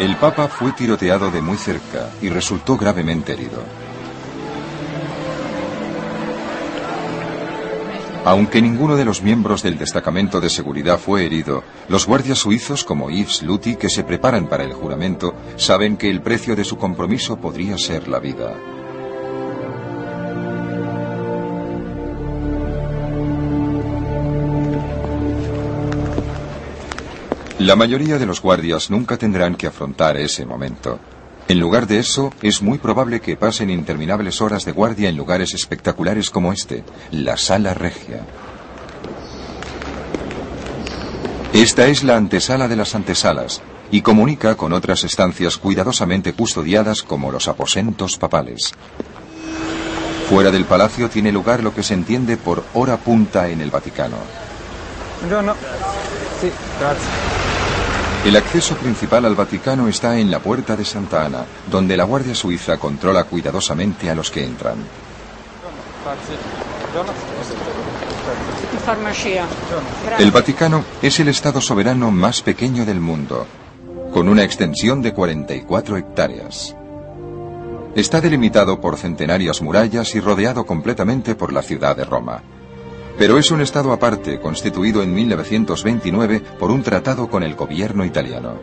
El 0.00 0.16
Papa 0.16 0.48
fue 0.48 0.72
tiroteado 0.72 1.30
de 1.30 1.40
muy 1.40 1.56
cerca 1.56 2.08
y 2.20 2.30
resultó 2.30 2.76
gravemente 2.76 3.34
herido. 3.34 3.62
Aunque 8.24 8.60
ninguno 8.60 8.96
de 8.96 9.06
los 9.06 9.22
miembros 9.22 9.62
del 9.62 9.78
destacamento 9.78 10.40
de 10.40 10.50
seguridad 10.50 10.98
fue 10.98 11.24
herido, 11.24 11.64
los 11.88 12.06
guardias 12.06 12.38
suizos 12.38 12.84
como 12.84 13.10
Yves 13.10 13.42
Luthi 13.42 13.76
que 13.76 13.88
se 13.88 14.04
preparan 14.04 14.46
para 14.46 14.62
el 14.62 14.74
juramento 14.74 15.34
saben 15.56 15.96
que 15.96 16.10
el 16.10 16.20
precio 16.20 16.54
de 16.54 16.64
su 16.64 16.76
compromiso 16.76 17.38
podría 17.38 17.78
ser 17.78 18.08
la 18.08 18.18
vida. 18.18 18.54
La 27.58 27.76
mayoría 27.76 28.18
de 28.18 28.26
los 28.26 28.40
guardias 28.42 28.90
nunca 28.90 29.16
tendrán 29.16 29.54
que 29.54 29.66
afrontar 29.66 30.16
ese 30.18 30.44
momento. 30.44 30.98
En 31.50 31.58
lugar 31.58 31.88
de 31.88 31.98
eso, 31.98 32.32
es 32.42 32.62
muy 32.62 32.78
probable 32.78 33.18
que 33.18 33.34
pasen 33.34 33.70
interminables 33.70 34.40
horas 34.40 34.64
de 34.64 34.70
guardia 34.70 35.08
en 35.08 35.16
lugares 35.16 35.52
espectaculares 35.52 36.30
como 36.30 36.52
este, 36.52 36.84
la 37.10 37.36
Sala 37.36 37.74
Regia. 37.74 38.24
Esta 41.52 41.88
es 41.88 42.04
la 42.04 42.16
antesala 42.16 42.68
de 42.68 42.76
las 42.76 42.94
antesalas 42.94 43.62
y 43.90 44.02
comunica 44.02 44.54
con 44.54 44.72
otras 44.72 45.02
estancias 45.02 45.56
cuidadosamente 45.56 46.34
custodiadas 46.34 47.02
como 47.02 47.32
los 47.32 47.48
aposentos 47.48 48.16
papales. 48.16 48.72
Fuera 50.28 50.52
del 50.52 50.66
palacio 50.66 51.10
tiene 51.10 51.32
lugar 51.32 51.64
lo 51.64 51.74
que 51.74 51.82
se 51.82 51.94
entiende 51.94 52.36
por 52.36 52.62
hora 52.74 52.96
punta 52.96 53.48
en 53.48 53.60
el 53.60 53.72
Vaticano. 53.72 54.18
Buongiorno. 55.18 55.56
Sì, 56.40 56.52
grazie. 56.78 57.29
El 58.24 58.36
acceso 58.36 58.74
principal 58.76 59.24
al 59.24 59.34
Vaticano 59.34 59.88
está 59.88 60.18
en 60.18 60.30
la 60.30 60.40
puerta 60.40 60.76
de 60.76 60.84
Santa 60.84 61.24
Ana, 61.24 61.46
donde 61.70 61.96
la 61.96 62.04
Guardia 62.04 62.34
Suiza 62.34 62.76
controla 62.76 63.24
cuidadosamente 63.24 64.10
a 64.10 64.14
los 64.14 64.30
que 64.30 64.44
entran. 64.44 64.76
El 70.18 70.30
Vaticano 70.30 70.84
es 71.00 71.18
el 71.18 71.28
Estado 71.28 71.62
soberano 71.62 72.10
más 72.10 72.42
pequeño 72.42 72.84
del 72.84 73.00
mundo, 73.00 73.46
con 74.12 74.28
una 74.28 74.44
extensión 74.44 75.00
de 75.00 75.14
44 75.14 75.96
hectáreas. 75.96 76.76
Está 77.94 78.20
delimitado 78.20 78.82
por 78.82 78.98
centenarias 78.98 79.62
murallas 79.62 80.14
y 80.14 80.20
rodeado 80.20 80.66
completamente 80.66 81.34
por 81.34 81.54
la 81.54 81.62
ciudad 81.62 81.96
de 81.96 82.04
Roma. 82.04 82.42
Pero 83.20 83.36
es 83.36 83.50
un 83.50 83.60
Estado 83.60 83.92
aparte, 83.92 84.40
constituido 84.40 85.02
en 85.02 85.12
1929 85.12 86.40
por 86.58 86.70
un 86.70 86.82
tratado 86.82 87.28
con 87.28 87.42
el 87.42 87.54
gobierno 87.54 88.06
italiano. 88.06 88.54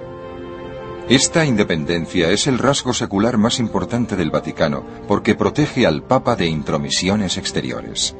Esta 1.07 1.45
independencia 1.45 2.31
es 2.31 2.47
el 2.47 2.57
rasgo 2.57 2.91
secular 2.91 3.37
más 3.37 3.59
importante 3.59 4.15
del 4.15 4.31
Vaticano, 4.31 4.83
porque 5.07 5.35
protege 5.35 5.85
al 5.85 6.01
Papa 6.01 6.35
de 6.35 6.47
intromisiones 6.47 7.37
exteriores. 7.37 8.15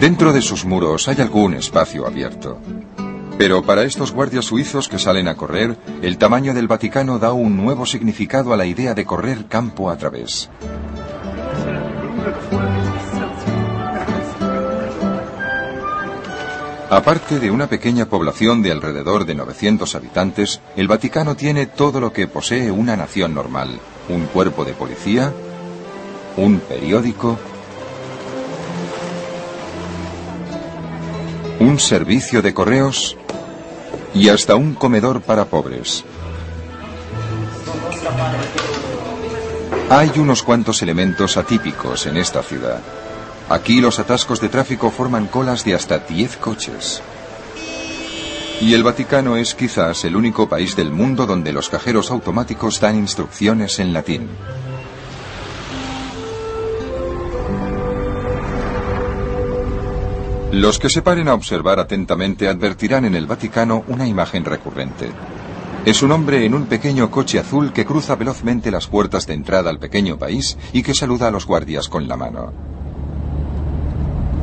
Dentro 0.00 0.32
de 0.32 0.40
sus 0.40 0.64
muros 0.64 1.08
hay 1.08 1.20
algún 1.20 1.52
espacio 1.52 2.06
abierto. 2.06 2.58
Pero 3.36 3.62
para 3.62 3.84
estos 3.84 4.12
guardias 4.12 4.46
suizos 4.46 4.88
que 4.88 4.98
salen 4.98 5.28
a 5.28 5.34
correr, 5.34 5.76
el 6.00 6.16
tamaño 6.16 6.54
del 6.54 6.68
Vaticano 6.68 7.18
da 7.18 7.34
un 7.34 7.58
nuevo 7.58 7.84
significado 7.84 8.54
a 8.54 8.56
la 8.56 8.64
idea 8.64 8.94
de 8.94 9.04
correr 9.04 9.44
campo 9.44 9.90
a 9.90 9.98
través. 9.98 10.48
Aparte 16.90 17.38
de 17.38 17.52
una 17.52 17.68
pequeña 17.68 18.06
población 18.06 18.62
de 18.62 18.72
alrededor 18.72 19.24
de 19.24 19.36
900 19.36 19.94
habitantes, 19.94 20.60
el 20.76 20.88
Vaticano 20.88 21.36
tiene 21.36 21.66
todo 21.66 22.00
lo 22.00 22.12
que 22.12 22.26
posee 22.26 22.72
una 22.72 22.96
nación 22.96 23.32
normal. 23.32 23.78
Un 24.08 24.26
cuerpo 24.26 24.64
de 24.64 24.72
policía, 24.72 25.32
un 26.36 26.58
periódico, 26.58 27.38
un 31.60 31.78
servicio 31.78 32.42
de 32.42 32.52
correos 32.52 33.16
y 34.12 34.28
hasta 34.28 34.56
un 34.56 34.74
comedor 34.74 35.20
para 35.22 35.44
pobres. 35.44 36.04
Hay 39.92 40.12
unos 40.20 40.44
cuantos 40.44 40.82
elementos 40.82 41.36
atípicos 41.36 42.06
en 42.06 42.16
esta 42.16 42.44
ciudad. 42.44 42.78
Aquí 43.48 43.80
los 43.80 43.98
atascos 43.98 44.40
de 44.40 44.48
tráfico 44.48 44.92
forman 44.92 45.26
colas 45.26 45.64
de 45.64 45.74
hasta 45.74 45.98
10 45.98 46.36
coches. 46.36 47.02
Y 48.60 48.72
el 48.74 48.84
Vaticano 48.84 49.36
es 49.36 49.56
quizás 49.56 50.04
el 50.04 50.14
único 50.14 50.48
país 50.48 50.76
del 50.76 50.92
mundo 50.92 51.26
donde 51.26 51.52
los 51.52 51.68
cajeros 51.68 52.12
automáticos 52.12 52.78
dan 52.78 52.98
instrucciones 52.98 53.80
en 53.80 53.92
latín. 53.92 54.28
Los 60.52 60.78
que 60.78 60.88
se 60.88 61.02
paren 61.02 61.26
a 61.26 61.34
observar 61.34 61.80
atentamente 61.80 62.46
advertirán 62.46 63.06
en 63.06 63.16
el 63.16 63.26
Vaticano 63.26 63.82
una 63.88 64.06
imagen 64.06 64.44
recurrente. 64.44 65.10
Es 65.84 66.02
un 66.02 66.12
hombre 66.12 66.44
en 66.44 66.54
un 66.54 66.66
pequeño 66.66 67.10
coche 67.10 67.38
azul 67.38 67.72
que 67.72 67.86
cruza 67.86 68.14
velozmente 68.14 68.70
las 68.70 68.86
puertas 68.86 69.26
de 69.26 69.32
entrada 69.32 69.70
al 69.70 69.78
pequeño 69.78 70.18
país 70.18 70.58
y 70.74 70.82
que 70.82 70.94
saluda 70.94 71.28
a 71.28 71.30
los 71.30 71.46
guardias 71.46 71.88
con 71.88 72.06
la 72.06 72.18
mano. 72.18 72.52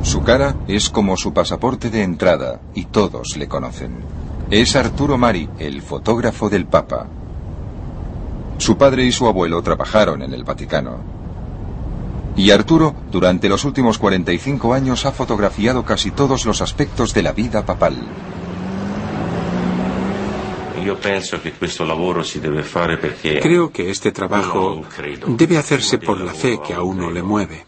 Su 0.01 0.24
cara 0.24 0.56
es 0.67 0.89
como 0.89 1.15
su 1.15 1.34
pasaporte 1.34 1.91
de 1.91 2.01
entrada 2.01 2.60
y 2.74 2.86
todos 2.86 3.38
le 3.38 3.48
conocen. 3.48 3.98
Es 4.50 4.75
Arturo 4.75 5.17
Mari, 5.17 5.48
el 5.60 5.84
fotógrafo 5.84 6.50
del 6.50 6.65
Papa. 6.65 7.06
Su 8.58 8.75
padre 8.77 9.06
y 9.06 9.12
su 9.12 9.27
abuelo 9.27 9.62
trabajaron 9.62 10.24
en 10.24 10.34
el 10.34 10.44
Vaticano. 10.44 10.98
Y 12.36 12.50
Arturo, 12.50 12.96
durante 13.12 13.48
los 13.48 13.63
últimos 13.63 14.00
45 14.00 14.74
años, 14.74 15.06
ha 15.06 15.12
fotografiado 15.12 15.86
casi 15.86 16.10
todos 16.10 16.46
los 16.46 16.62
aspectos 16.62 17.13
de 17.13 17.22
la 17.22 17.34
vida 17.34 17.63
papal. 17.65 17.96
Creo 23.41 23.72
que 23.72 23.89
este 23.89 24.12
trabajo 24.12 24.82
debe 25.27 25.58
hacerse 25.58 25.98
por 25.98 26.20
la 26.20 26.34
fe 26.34 26.60
que 26.65 26.74
a 26.74 26.82
uno 26.82 27.12
le 27.12 27.24
mueve. 27.24 27.65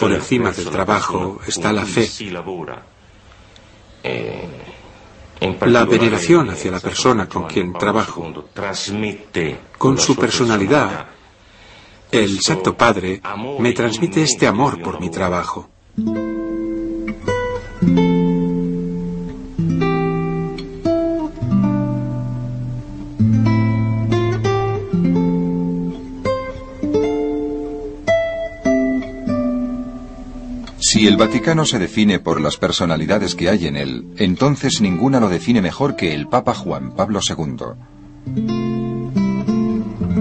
Por 0.00 0.12
encima 0.12 0.52
del 0.52 0.70
trabajo 0.70 1.40
está 1.46 1.72
la 1.72 1.84
fe. 1.84 2.08
Eh, 4.02 4.48
la 5.66 5.84
veneración 5.84 6.50
hacia 6.50 6.70
la 6.70 6.80
persona 6.80 7.28
con 7.28 7.44
quien 7.44 7.72
trabajo, 7.72 8.32
con 9.76 9.98
su 9.98 10.16
personalidad, 10.16 11.08
el 12.10 12.40
Santo 12.40 12.76
Padre 12.76 13.20
me 13.58 13.72
transmite 13.72 14.22
este 14.22 14.46
amor 14.46 14.80
por 14.80 15.00
mi 15.00 15.10
trabajo. 15.10 15.68
Si 30.96 31.06
el 31.06 31.18
Vaticano 31.18 31.66
se 31.66 31.78
define 31.78 32.20
por 32.20 32.40
las 32.40 32.56
personalidades 32.56 33.34
que 33.34 33.50
hay 33.50 33.66
en 33.66 33.76
él, 33.76 34.06
entonces 34.16 34.80
ninguna 34.80 35.20
lo 35.20 35.28
define 35.28 35.60
mejor 35.60 35.94
que 35.94 36.14
el 36.14 36.26
Papa 36.26 36.54
Juan 36.54 36.92
Pablo 36.96 37.20
II. 37.20 37.66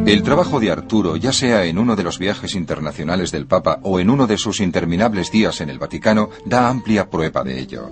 El 0.05 0.21
trabajo 0.21 0.59
de 0.59 0.71
Arturo, 0.71 1.15
ya 1.15 1.31
sea 1.31 1.63
en 1.63 1.77
uno 1.77 1.95
de 1.95 2.03
los 2.03 2.19
viajes 2.19 2.55
internacionales 2.55 3.31
del 3.31 3.47
Papa 3.47 3.79
o 3.83 4.01
en 4.01 4.09
uno 4.09 4.27
de 4.27 4.37
sus 4.37 4.59
interminables 4.59 5.31
días 5.31 5.61
en 5.61 5.69
el 5.69 5.79
Vaticano, 5.79 6.29
da 6.43 6.67
amplia 6.67 7.09
prueba 7.09 7.41
de 7.41 7.57
ello. 7.57 7.89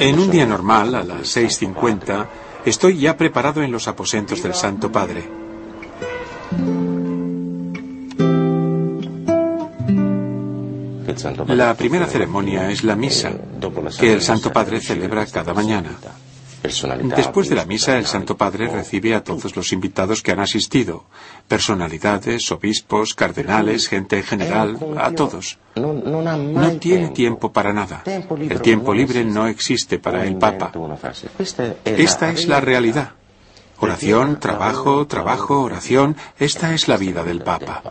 En 0.00 0.18
un 0.18 0.30
día 0.30 0.44
normal, 0.44 0.94
a 0.96 1.02
las 1.02 1.34
6.50, 1.34 2.26
estoy 2.66 2.98
ya 2.98 3.16
preparado 3.16 3.62
en 3.62 3.72
los 3.72 3.88
aposentos 3.88 4.42
del 4.42 4.52
Santo 4.52 4.92
Padre. 4.92 5.44
La 11.48 11.74
primera 11.74 12.06
ceremonia 12.06 12.70
es 12.70 12.84
la 12.84 12.96
misa, 12.96 13.32
que 13.98 14.12
el 14.12 14.22
Santo 14.22 14.52
Padre 14.52 14.80
celebra 14.80 15.26
cada 15.26 15.54
mañana. 15.54 15.90
Después 17.16 17.50
de 17.50 17.56
la 17.56 17.66
misa, 17.66 17.98
el 17.98 18.06
Santo 18.06 18.38
Padre 18.38 18.68
recibe 18.68 19.14
a 19.14 19.22
todos 19.22 19.54
los 19.54 19.70
invitados 19.72 20.22
que 20.22 20.32
han 20.32 20.40
asistido, 20.40 21.04
personalidades, 21.46 22.50
obispos, 22.52 23.14
cardenales, 23.14 23.86
gente 23.86 24.16
en 24.16 24.22
general, 24.22 24.78
a 24.96 25.12
todos. 25.12 25.58
No 25.76 26.72
tiene 26.80 27.08
tiempo 27.10 27.52
para 27.52 27.74
nada. 27.74 28.02
El 28.06 28.62
tiempo 28.62 28.94
libre 28.94 29.24
no 29.24 29.46
existe 29.46 29.98
para 29.98 30.24
el 30.24 30.36
Papa. 30.36 30.72
Esta 31.84 32.30
es 32.30 32.48
la 32.48 32.60
realidad. 32.60 33.10
Oración, 33.80 34.40
trabajo, 34.40 35.06
trabajo, 35.06 35.60
oración, 35.60 36.16
esta 36.38 36.72
es 36.72 36.88
la 36.88 36.96
vida 36.96 37.24
del 37.24 37.42
Papa. 37.42 37.82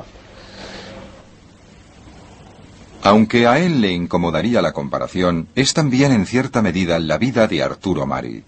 Aunque 3.04 3.48
a 3.48 3.60
él 3.60 3.82
le 3.82 3.92
incomodaría 3.92 4.62
la 4.62 4.72
comparación, 4.72 5.50
es 5.56 5.74
también 5.74 6.14
en 6.14 6.26
cierta 6.26 6.62
medida 6.62 6.98
la 7.00 7.18
vida 7.18 7.48
de 7.48 7.62
Arturo 7.62 8.06
Mari. 8.06 8.44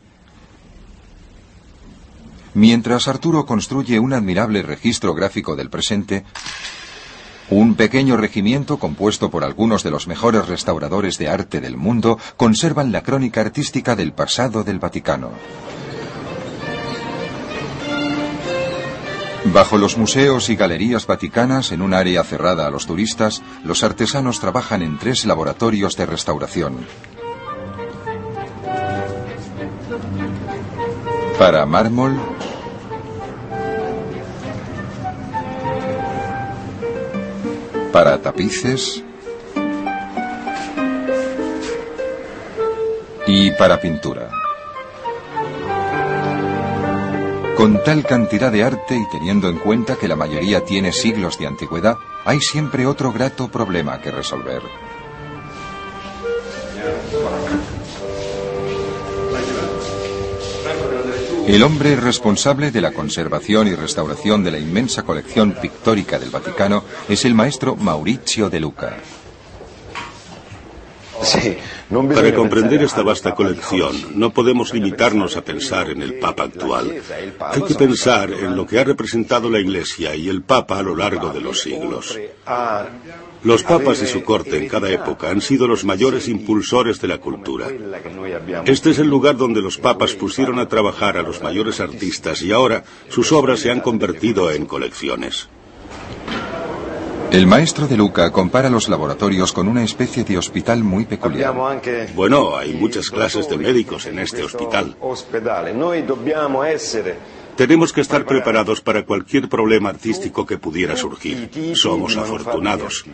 Mientras 2.54 3.10
Arturo 3.10 3.46
construye 3.46 4.00
un 4.00 4.14
admirable 4.14 4.62
registro 4.62 5.14
gráfico 5.14 5.58
del 5.58 5.70
presente, 5.70 6.24
un 7.50 7.76
pequeño 7.76 8.16
regimiento 8.16 8.80
compuesto 8.80 9.30
por 9.30 9.44
algunos 9.44 9.84
de 9.84 9.92
los 9.92 10.08
mejores 10.08 10.48
restauradores 10.48 11.18
de 11.18 11.28
arte 11.28 11.60
del 11.60 11.76
mundo 11.76 12.18
conservan 12.38 12.94
la 12.94 13.04
crónica 13.04 13.42
artística 13.42 13.98
del 13.98 14.14
pasado 14.14 14.64
del 14.64 14.80
Vaticano. 14.80 15.32
Bajo 19.54 19.78
los 19.78 19.98
museos 19.98 20.50
y 20.50 20.56
galerías 20.56 21.06
vaticanas, 21.06 21.72
en 21.72 21.82
un 21.82 21.94
área 21.94 22.24
cerrada 22.24 22.66
a 22.66 22.72
los 22.72 22.88
turistas, 22.88 23.44
los 23.64 23.84
artesanos 23.84 24.40
trabajan 24.40 24.82
en 24.82 24.98
tres 24.98 25.26
laboratorios 25.26 25.96
de 25.96 26.06
restauración. 26.06 26.86
Para 31.38 31.66
mármol, 31.66 32.20
para 37.92 38.22
tapices 38.22 39.04
y 43.28 43.52
para 43.52 43.80
pintura. 43.80 44.45
Con 47.66 47.84
tal 47.84 48.04
cantidad 48.04 48.52
de 48.52 48.64
arte 48.64 48.96
y 48.96 49.10
teniendo 49.10 49.50
en 49.50 49.58
cuenta 49.58 49.96
que 49.96 50.08
la 50.08 50.16
mayoría 50.16 50.64
tiene 50.64 50.92
siglos 50.92 51.40
de 51.40 51.48
antigüedad, 51.48 51.98
hay 52.24 52.40
siempre 52.40 52.86
otro 52.86 53.12
grato 53.12 53.48
problema 53.48 54.00
que 54.00 54.12
resolver. 54.12 54.62
El 61.48 61.64
hombre 61.64 61.96
responsable 61.96 62.70
de 62.70 62.82
la 62.82 62.92
conservación 62.92 63.68
y 63.68 63.74
restauración 63.74 64.44
de 64.44 64.52
la 64.52 64.60
inmensa 64.60 65.02
colección 65.02 65.54
pictórica 65.54 66.20
del 66.20 66.30
Vaticano 66.30 66.84
es 67.10 67.26
el 67.26 67.34
maestro 67.34 67.76
Maurizio 67.76 68.48
de 68.48 68.60
Luca. 68.60 68.98
Para 72.14 72.34
comprender 72.34 72.84
esta 72.84 73.04
vasta 73.04 73.36
colección, 73.36 73.96
no 74.16 74.32
podemos 74.32 74.74
limitarnos 74.74 75.38
a 75.38 75.44
pensar 75.44 75.90
en 75.90 76.02
el 76.02 76.20
Papa 76.20 76.44
actual. 76.44 77.02
Hay 77.40 77.62
que 77.64 77.76
pensar 77.76 78.32
en 78.32 78.56
lo 78.56 78.66
que 78.66 78.80
ha 78.80 78.84
representado 78.84 79.50
la 79.50 79.60
Iglesia 79.60 80.16
y 80.16 80.30
el 80.30 80.42
Papa 80.42 80.80
a 80.80 80.84
lo 80.84 80.96
largo 80.96 81.30
de 81.30 81.42
los 81.42 81.62
siglos. 81.62 82.18
Los 83.44 83.62
papas 83.62 84.02
y 84.02 84.08
su 84.08 84.24
corte 84.24 84.58
en 84.58 84.68
cada 84.68 84.90
época 84.90 85.30
han 85.30 85.40
sido 85.40 85.68
los 85.68 85.86
mayores 85.86 86.28
impulsores 86.28 87.00
de 87.00 87.08
la 87.08 87.20
cultura. 87.20 87.68
Este 88.66 88.90
es 88.90 89.00
el 89.00 89.08
lugar 89.08 89.38
donde 89.38 89.62
los 89.62 89.78
papas 89.78 90.14
pusieron 90.14 90.58
a 90.58 90.68
trabajar 90.68 91.18
a 91.18 91.22
los 91.22 91.44
mayores 91.44 91.80
artistas 91.80 92.42
y 92.42 92.52
ahora 92.52 92.84
sus 93.10 93.32
obras 93.32 93.60
se 93.60 93.70
han 93.70 93.82
convertido 93.82 94.50
en 94.52 94.66
colecciones. 94.66 95.48
El 97.32 97.48
maestro 97.48 97.88
de 97.88 97.98
Luca 97.98 98.32
compara 98.32 98.70
los 98.70 98.88
laboratorios 98.88 99.52
con 99.52 99.68
una 99.68 99.84
especie 99.84 100.24
de 100.24 100.38
hospital 100.38 100.84
muy 100.84 101.06
peculiar. 101.06 101.54
Bueno, 102.16 102.56
hay 102.56 102.74
muchas 102.74 103.10
clases 103.10 103.50
de 103.50 103.58
médicos 103.58 104.06
en 104.06 104.20
este 104.20 104.44
hospital. 104.44 104.96
Tenemos 107.56 107.94
que 107.94 108.02
estar 108.02 108.26
preparados 108.26 108.82
para 108.82 109.06
cualquier 109.06 109.50
problema 109.50 109.90
artístico 109.90 110.46
que 110.46 110.58
pudiera 110.58 110.96
surgir. 110.96 111.50
Somos 111.76 112.16
afortunados. 112.18 113.06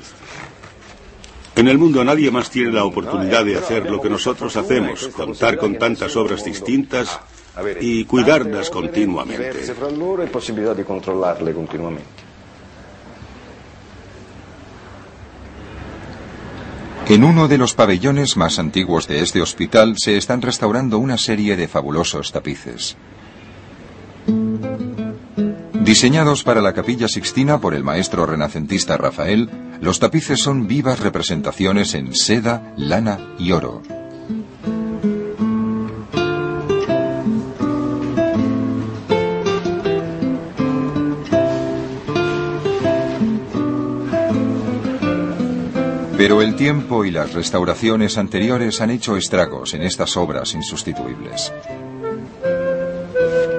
En 1.55 1.67
el 1.67 1.77
mundo 1.77 2.03
nadie 2.03 2.31
más 2.31 2.49
tiene 2.49 2.71
la 2.71 2.85
oportunidad 2.85 3.43
de 3.45 3.57
hacer 3.57 3.89
lo 3.89 4.01
que 4.01 4.09
nosotros 4.09 4.55
hacemos, 4.55 5.07
contar 5.09 5.57
con 5.57 5.77
tantas 5.77 6.15
obras 6.15 6.43
distintas 6.43 7.19
y 7.79 8.05
cuidarlas 8.05 8.69
continuamente. 8.69 9.51
En 17.07 17.23
uno 17.23 17.47
de 17.47 17.57
los 17.57 17.73
pabellones 17.73 18.37
más 18.37 18.57
antiguos 18.57 19.07
de 19.07 19.21
este 19.21 19.41
hospital 19.41 19.95
se 19.97 20.17
están 20.17 20.41
restaurando 20.41 20.97
una 20.97 21.17
serie 21.17 21.57
de 21.57 21.67
fabulosos 21.67 22.31
tapices. 22.31 22.95
Diseñados 25.81 26.43
para 26.43 26.61
la 26.61 26.73
capilla 26.73 27.07
sixtina 27.07 27.59
por 27.59 27.73
el 27.73 27.83
maestro 27.83 28.25
renacentista 28.25 28.97
Rafael, 28.97 29.49
los 29.81 29.99
tapices 29.99 30.39
son 30.39 30.67
vivas 30.67 30.99
representaciones 30.99 31.95
en 31.95 32.15
seda, 32.15 32.73
lana 32.77 33.19
y 33.39 33.51
oro. 33.51 33.81
Pero 46.31 46.43
el 46.43 46.55
tiempo 46.55 47.03
y 47.03 47.11
las 47.11 47.33
restauraciones 47.33 48.17
anteriores 48.17 48.79
han 48.79 48.89
hecho 48.89 49.17
estragos 49.17 49.73
en 49.73 49.81
estas 49.81 50.15
obras 50.15 50.53
insustituibles. 50.53 51.51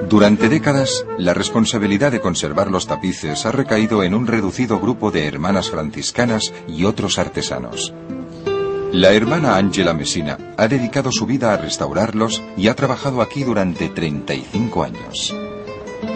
Durante 0.09 0.49
décadas, 0.49 1.05
la 1.19 1.35
responsabilidad 1.35 2.11
de 2.11 2.19
conservar 2.19 2.71
los 2.71 2.87
tapices 2.87 3.45
ha 3.45 3.51
recaído 3.51 4.01
en 4.01 4.15
un 4.15 4.25
reducido 4.25 4.79
grupo 4.79 5.11
de 5.11 5.27
hermanas 5.27 5.69
franciscanas 5.69 6.51
y 6.67 6.85
otros 6.85 7.19
artesanos. 7.19 7.93
La 8.91 9.13
hermana 9.13 9.55
Ángela 9.57 9.93
Messina 9.93 10.39
ha 10.57 10.67
dedicado 10.67 11.11
su 11.11 11.27
vida 11.27 11.53
a 11.53 11.57
restaurarlos 11.57 12.41
y 12.57 12.69
ha 12.69 12.75
trabajado 12.75 13.21
aquí 13.21 13.43
durante 13.43 13.89
35 13.89 14.83
años. 14.83 15.35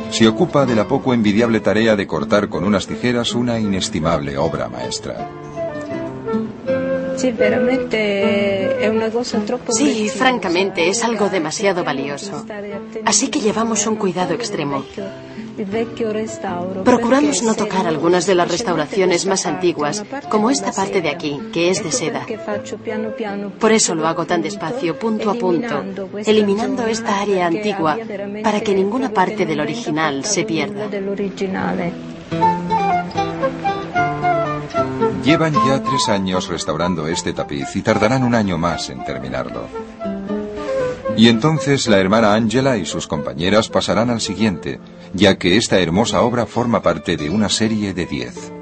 Se 0.09 0.27
ocupa 0.27 0.65
de 0.65 0.73
la 0.73 0.87
poco 0.87 1.13
envidiable 1.13 1.59
tarea 1.59 1.95
de 1.95 2.07
cortar 2.07 2.49
con 2.49 2.63
unas 2.63 2.87
tijeras 2.87 3.35
una 3.35 3.59
inestimable 3.59 4.39
obra 4.39 4.69
maestra. 4.69 5.29
Sí, 9.69 10.09
francamente, 10.09 10.87
es 10.87 11.03
algo 11.03 11.29
demasiado 11.29 11.83
valioso. 11.83 12.45
Así 13.05 13.29
que 13.29 13.39
llevamos 13.39 13.87
un 13.87 13.95
cuidado 13.95 14.33
extremo. 14.33 14.85
Procuramos 16.83 17.41
no 17.41 17.55
tocar 17.55 17.87
algunas 17.87 18.27
de 18.27 18.35
las 18.35 18.51
restauraciones 18.51 19.25
más 19.25 19.47
antiguas, 19.47 20.05
como 20.29 20.51
esta 20.51 20.71
parte 20.71 21.01
de 21.01 21.09
aquí, 21.09 21.39
que 21.51 21.71
es 21.71 21.83
de 21.83 21.91
seda. 21.91 22.25
Por 23.59 23.71
eso 23.71 23.95
lo 23.95 24.07
hago 24.07 24.25
tan 24.25 24.43
despacio, 24.43 24.99
punto 24.99 25.31
a 25.31 25.33
punto, 25.33 25.83
eliminando 26.25 26.85
esta 26.85 27.21
área 27.21 27.47
antigua 27.47 27.97
para 28.43 28.61
que 28.61 28.75
ninguna 28.75 29.09
parte 29.09 29.47
del 29.47 29.59
original 29.59 30.23
se 30.23 30.43
pierda. 30.43 30.87
Llevan 35.27 35.55
ya 35.67 35.83
tres 35.83 36.07
años 36.07 36.47
restaurando 36.47 37.05
este 37.09 37.33
tapiz 37.33 37.75
y 37.75 37.81
tardarán 37.81 38.23
un 38.23 38.33
año 38.33 38.57
más 38.57 38.89
en 38.89 39.03
terminarlo. 39.03 39.67
Y 41.17 41.27
entonces 41.27 41.89
la 41.89 41.97
hermana 41.97 42.33
Angela 42.33 42.77
y 42.77 42.85
sus 42.85 43.07
compañeras 43.07 43.67
pasarán 43.67 44.09
al 44.09 44.21
siguiente, 44.21 44.79
ya 45.13 45.37
que 45.37 45.57
esta 45.57 45.79
hermosa 45.79 46.21
obra 46.21 46.45
forma 46.45 46.81
parte 46.81 47.17
de 47.17 47.29
una 47.29 47.49
serie 47.49 47.93
de 47.93 48.05
diez. 48.05 48.53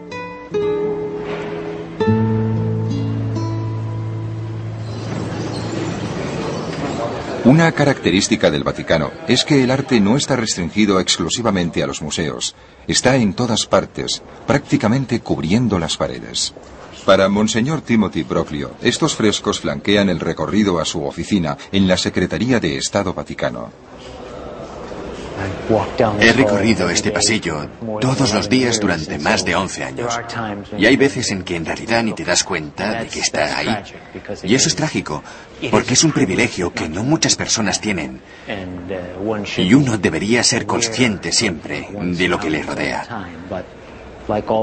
Una 7.45 7.71
característica 7.73 8.49
del 8.49 8.63
Vaticano 8.63 9.11
es 9.27 9.45
que 9.45 9.63
el 9.63 9.69
arte 9.69 9.99
no 9.99 10.17
está 10.17 10.35
restringido 10.35 10.99
exclusivamente 10.99 11.83
a 11.83 11.85
los 11.85 12.01
museos, 12.01 12.55
está 12.87 13.17
en 13.17 13.35
todas 13.35 13.67
partes, 13.67 14.23
prácticamente 14.47 15.19
cubriendo 15.19 15.77
las 15.77 15.95
paredes. 15.95 16.55
Para 17.05 17.29
Monseñor 17.29 17.81
Timothy 17.81 18.23
Proclio, 18.23 18.71
estos 18.81 19.13
frescos 19.13 19.59
flanquean 19.59 20.09
el 20.09 20.19
recorrido 20.19 20.79
a 20.79 20.85
su 20.85 21.05
oficina 21.05 21.55
en 21.71 21.87
la 21.87 21.97
Secretaría 21.97 22.59
de 22.59 22.77
Estado 22.77 23.13
Vaticano. 23.13 23.69
He 26.19 26.31
recorrido 26.33 26.89
este 26.89 27.11
pasillo 27.11 27.67
todos 27.99 28.33
los 28.33 28.47
días 28.47 28.79
durante 28.79 29.17
más 29.19 29.43
de 29.43 29.55
11 29.55 29.83
años. 29.83 30.19
Y 30.77 30.85
hay 30.85 30.95
veces 30.95 31.31
en 31.31 31.43
que 31.43 31.55
en 31.55 31.65
realidad 31.65 32.03
ni 32.03 32.13
te 32.13 32.23
das 32.23 32.43
cuenta 32.43 33.01
de 33.01 33.07
que 33.07 33.19
está 33.19 33.57
ahí. 33.57 33.75
Y 34.43 34.55
eso 34.55 34.69
es 34.69 34.75
trágico, 34.75 35.23
porque 35.71 35.93
es 35.93 36.03
un 36.03 36.11
privilegio 36.11 36.71
que 36.71 36.87
no 36.87 37.03
muchas 37.03 37.35
personas 37.35 37.81
tienen. 37.81 38.21
Y 39.57 39.73
uno 39.73 39.97
debería 39.97 40.43
ser 40.43 40.65
consciente 40.65 41.31
siempre 41.31 41.87
de 41.91 42.27
lo 42.27 42.39
que 42.39 42.49
le 42.49 42.63
rodea. 42.63 43.27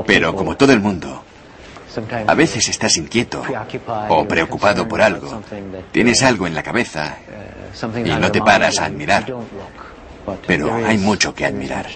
Pero 0.06 0.34
como 0.34 0.56
todo 0.56 0.72
el 0.72 0.80
mundo, 0.80 1.24
a 2.26 2.34
veces 2.34 2.68
estás 2.68 2.96
inquieto 2.96 3.42
o 4.08 4.26
preocupado 4.26 4.88
por 4.88 5.02
algo. 5.02 5.42
Tienes 5.90 6.22
algo 6.22 6.46
en 6.46 6.54
la 6.54 6.62
cabeza 6.62 7.18
y 8.04 8.10
no 8.10 8.32
te 8.32 8.40
paras 8.40 8.78
a 8.78 8.86
admirar. 8.86 9.26
Pero 10.46 10.74
hay 10.74 10.98
mucho 10.98 11.34
que 11.34 11.44
admirar. 11.44 11.86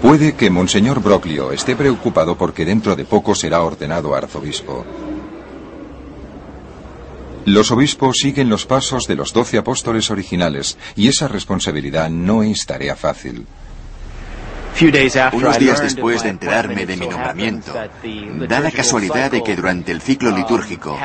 Puede 0.00 0.34
que 0.34 0.50
Monseñor 0.50 1.00
Broclio 1.00 1.52
esté 1.52 1.76
preocupado 1.76 2.36
porque 2.36 2.64
dentro 2.64 2.96
de 2.96 3.04
poco 3.04 3.34
será 3.34 3.62
ordenado 3.62 4.14
arzobispo. 4.14 4.84
Los 7.44 7.70
obispos 7.72 8.18
siguen 8.18 8.48
los 8.48 8.66
pasos 8.66 9.06
de 9.06 9.16
los 9.16 9.32
doce 9.32 9.58
apóstoles 9.58 10.10
originales 10.10 10.78
y 10.94 11.08
esa 11.08 11.26
responsabilidad 11.28 12.08
no 12.08 12.42
es 12.42 12.66
tarea 12.66 12.94
fácil. 12.94 13.46
Unos 15.32 15.58
días 15.58 15.80
después 15.82 16.22
de 16.22 16.30
enterarme 16.30 16.86
de 16.86 16.96
mi 16.96 17.06
nombramiento, 17.06 17.72
da 18.48 18.60
la 18.60 18.70
casualidad 18.70 19.30
de 19.30 19.42
que 19.42 19.54
durante 19.54 19.92
el 19.92 20.00
ciclo 20.00 20.30
litúrgico 20.30 20.98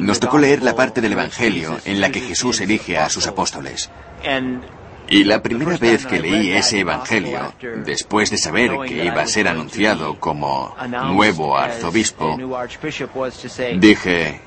nos 0.00 0.20
tocó 0.20 0.38
leer 0.38 0.62
la 0.62 0.74
parte 0.74 1.00
del 1.00 1.12
Evangelio 1.12 1.78
en 1.84 2.00
la 2.00 2.10
que 2.10 2.20
Jesús 2.20 2.60
elige 2.60 2.98
a 2.98 3.08
sus 3.08 3.26
apóstoles. 3.26 3.90
Y 5.10 5.24
la 5.24 5.42
primera 5.42 5.76
vez 5.78 6.06
que 6.06 6.20
leí 6.20 6.52
ese 6.52 6.80
Evangelio, 6.80 7.54
después 7.84 8.30
de 8.30 8.36
saber 8.36 8.72
que 8.86 9.04
iba 9.04 9.22
a 9.22 9.26
ser 9.26 9.48
anunciado 9.48 10.20
como 10.20 10.76
nuevo 11.12 11.56
arzobispo, 11.56 12.38
dije, 13.78 14.40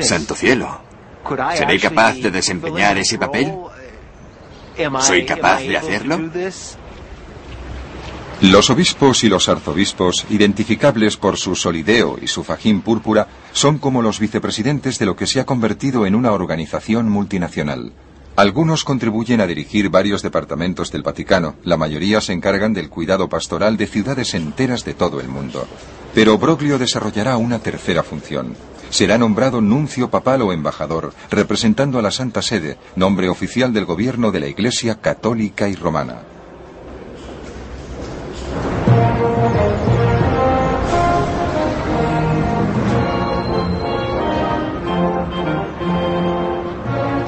Santo 0.00 0.34
cielo, 0.34 0.80
¿seré 1.54 1.78
capaz 1.78 2.14
de 2.14 2.30
desempeñar 2.30 2.98
ese 2.98 3.18
papel? 3.18 3.52
¿Soy 5.00 5.24
capaz 5.24 5.60
de 5.60 5.76
hacerlo? 5.76 6.18
Los 8.44 8.68
obispos 8.68 9.24
y 9.24 9.30
los 9.30 9.48
arzobispos, 9.48 10.26
identificables 10.28 11.16
por 11.16 11.38
su 11.38 11.56
solideo 11.56 12.18
y 12.20 12.26
su 12.26 12.44
fajín 12.44 12.82
púrpura, 12.82 13.26
son 13.54 13.78
como 13.78 14.02
los 14.02 14.20
vicepresidentes 14.20 14.98
de 14.98 15.06
lo 15.06 15.16
que 15.16 15.26
se 15.26 15.40
ha 15.40 15.46
convertido 15.46 16.04
en 16.04 16.14
una 16.14 16.30
organización 16.30 17.08
multinacional. 17.08 17.94
Algunos 18.36 18.84
contribuyen 18.84 19.40
a 19.40 19.46
dirigir 19.46 19.88
varios 19.88 20.20
departamentos 20.20 20.92
del 20.92 21.02
Vaticano, 21.02 21.54
la 21.64 21.78
mayoría 21.78 22.20
se 22.20 22.34
encargan 22.34 22.74
del 22.74 22.90
cuidado 22.90 23.30
pastoral 23.30 23.78
de 23.78 23.86
ciudades 23.86 24.34
enteras 24.34 24.84
de 24.84 24.92
todo 24.92 25.20
el 25.20 25.28
mundo. 25.28 25.66
Pero 26.12 26.36
Broglio 26.36 26.78
desarrollará 26.78 27.38
una 27.38 27.60
tercera 27.60 28.02
función. 28.02 28.56
Será 28.90 29.16
nombrado 29.16 29.62
nuncio 29.62 30.10
papal 30.10 30.42
o 30.42 30.52
embajador, 30.52 31.14
representando 31.30 31.98
a 31.98 32.02
la 32.02 32.10
Santa 32.10 32.42
Sede, 32.42 32.76
nombre 32.94 33.30
oficial 33.30 33.72
del 33.72 33.86
gobierno 33.86 34.32
de 34.32 34.40
la 34.40 34.48
Iglesia 34.48 35.00
católica 35.00 35.66
y 35.66 35.76
romana. 35.76 36.33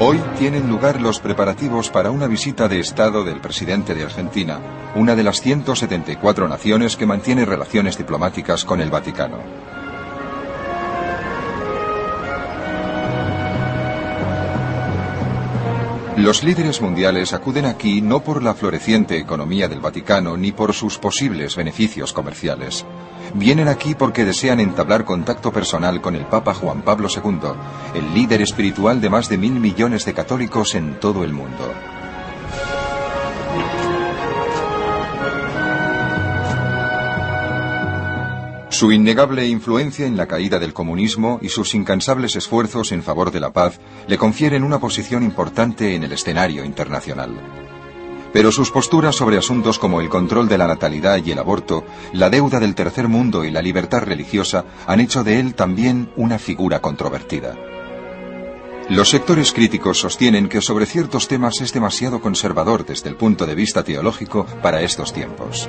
Hoy 0.09 0.21
tienen 0.39 0.69
lugar 0.69 1.01
los 1.01 1.19
preparativos 1.19 1.89
para 1.89 2.11
una 2.11 2.27
visita 2.27 2.69
de 2.69 2.79
Estado 2.79 3.25
del 3.25 3.41
presidente 3.41 3.93
de 3.93 4.05
Argentina, 4.05 4.61
una 4.95 5.17
de 5.17 5.23
las 5.23 5.41
174 5.41 6.47
naciones 6.47 6.95
que 6.95 7.05
mantiene 7.05 7.43
relaciones 7.43 7.97
diplomáticas 7.97 8.63
con 8.63 8.79
el 8.79 8.89
Vaticano. 8.89 9.39
Los 16.15 16.41
líderes 16.41 16.81
mundiales 16.81 17.33
acuden 17.33 17.65
aquí 17.65 18.01
no 18.01 18.21
por 18.21 18.41
la 18.41 18.53
floreciente 18.53 19.17
economía 19.17 19.67
del 19.67 19.81
Vaticano 19.81 20.37
ni 20.37 20.53
por 20.53 20.73
sus 20.73 20.97
posibles 20.97 21.57
beneficios 21.57 22.13
comerciales. 22.13 22.85
Vienen 23.33 23.67
aquí 23.67 23.95
porque 23.95 24.25
desean 24.25 24.59
entablar 24.59 25.05
contacto 25.05 25.51
personal 25.51 26.01
con 26.01 26.15
el 26.15 26.25
Papa 26.25 26.53
Juan 26.53 26.81
Pablo 26.81 27.07
II, 27.13 27.39
el 27.93 28.13
líder 28.13 28.41
espiritual 28.41 29.01
de 29.01 29.09
más 29.09 29.29
de 29.29 29.37
mil 29.37 29.53
millones 29.53 30.05
de 30.05 30.13
católicos 30.13 30.75
en 30.75 30.99
todo 30.99 31.23
el 31.23 31.33
mundo. 31.33 31.73
Su 38.69 38.91
innegable 38.91 39.47
influencia 39.47 40.05
en 40.05 40.17
la 40.17 40.27
caída 40.27 40.59
del 40.59 40.71
comunismo 40.71 41.39
y 41.41 41.49
sus 41.49 41.73
incansables 41.73 42.35
esfuerzos 42.35 42.91
en 42.91 43.01
favor 43.01 43.31
de 43.31 43.39
la 43.39 43.51
paz 43.51 43.79
le 44.07 44.19
confieren 44.19 44.63
una 44.63 44.77
posición 44.77 45.23
importante 45.23 45.95
en 45.95 46.03
el 46.03 46.11
escenario 46.11 46.63
internacional. 46.63 47.76
Pero 48.37 48.51
sus 48.51 48.69
posturas 48.69 49.15
sobre 49.15 49.39
asuntos 49.39 49.79
como 49.79 49.99
el 49.99 50.09
control 50.09 50.47
de 50.47 50.59
la 50.59 50.67
natalidad 50.67 51.19
y 51.25 51.31
el 51.31 51.39
aborto, 51.39 51.83
la 52.13 52.29
deuda 52.29 52.59
del 52.59 52.75
tercer 52.75 53.07
mundo 53.07 53.43
y 53.43 53.49
la 53.49 53.63
libertad 53.63 54.03
religiosa 54.03 54.63
han 54.85 54.99
hecho 54.99 55.23
de 55.23 55.39
él 55.39 55.55
también 55.55 56.11
una 56.15 56.37
figura 56.37 56.79
controvertida. 56.79 57.55
Los 58.89 59.09
sectores 59.09 59.53
críticos 59.53 59.99
sostienen 59.99 60.49
que 60.49 60.61
sobre 60.61 60.85
ciertos 60.85 61.27
temas 61.27 61.61
es 61.61 61.73
demasiado 61.73 62.21
conservador 62.21 62.85
desde 62.85 63.09
el 63.09 63.15
punto 63.15 63.47
de 63.47 63.55
vista 63.55 63.83
teológico 63.83 64.45
para 64.61 64.83
estos 64.83 65.13
tiempos. 65.13 65.67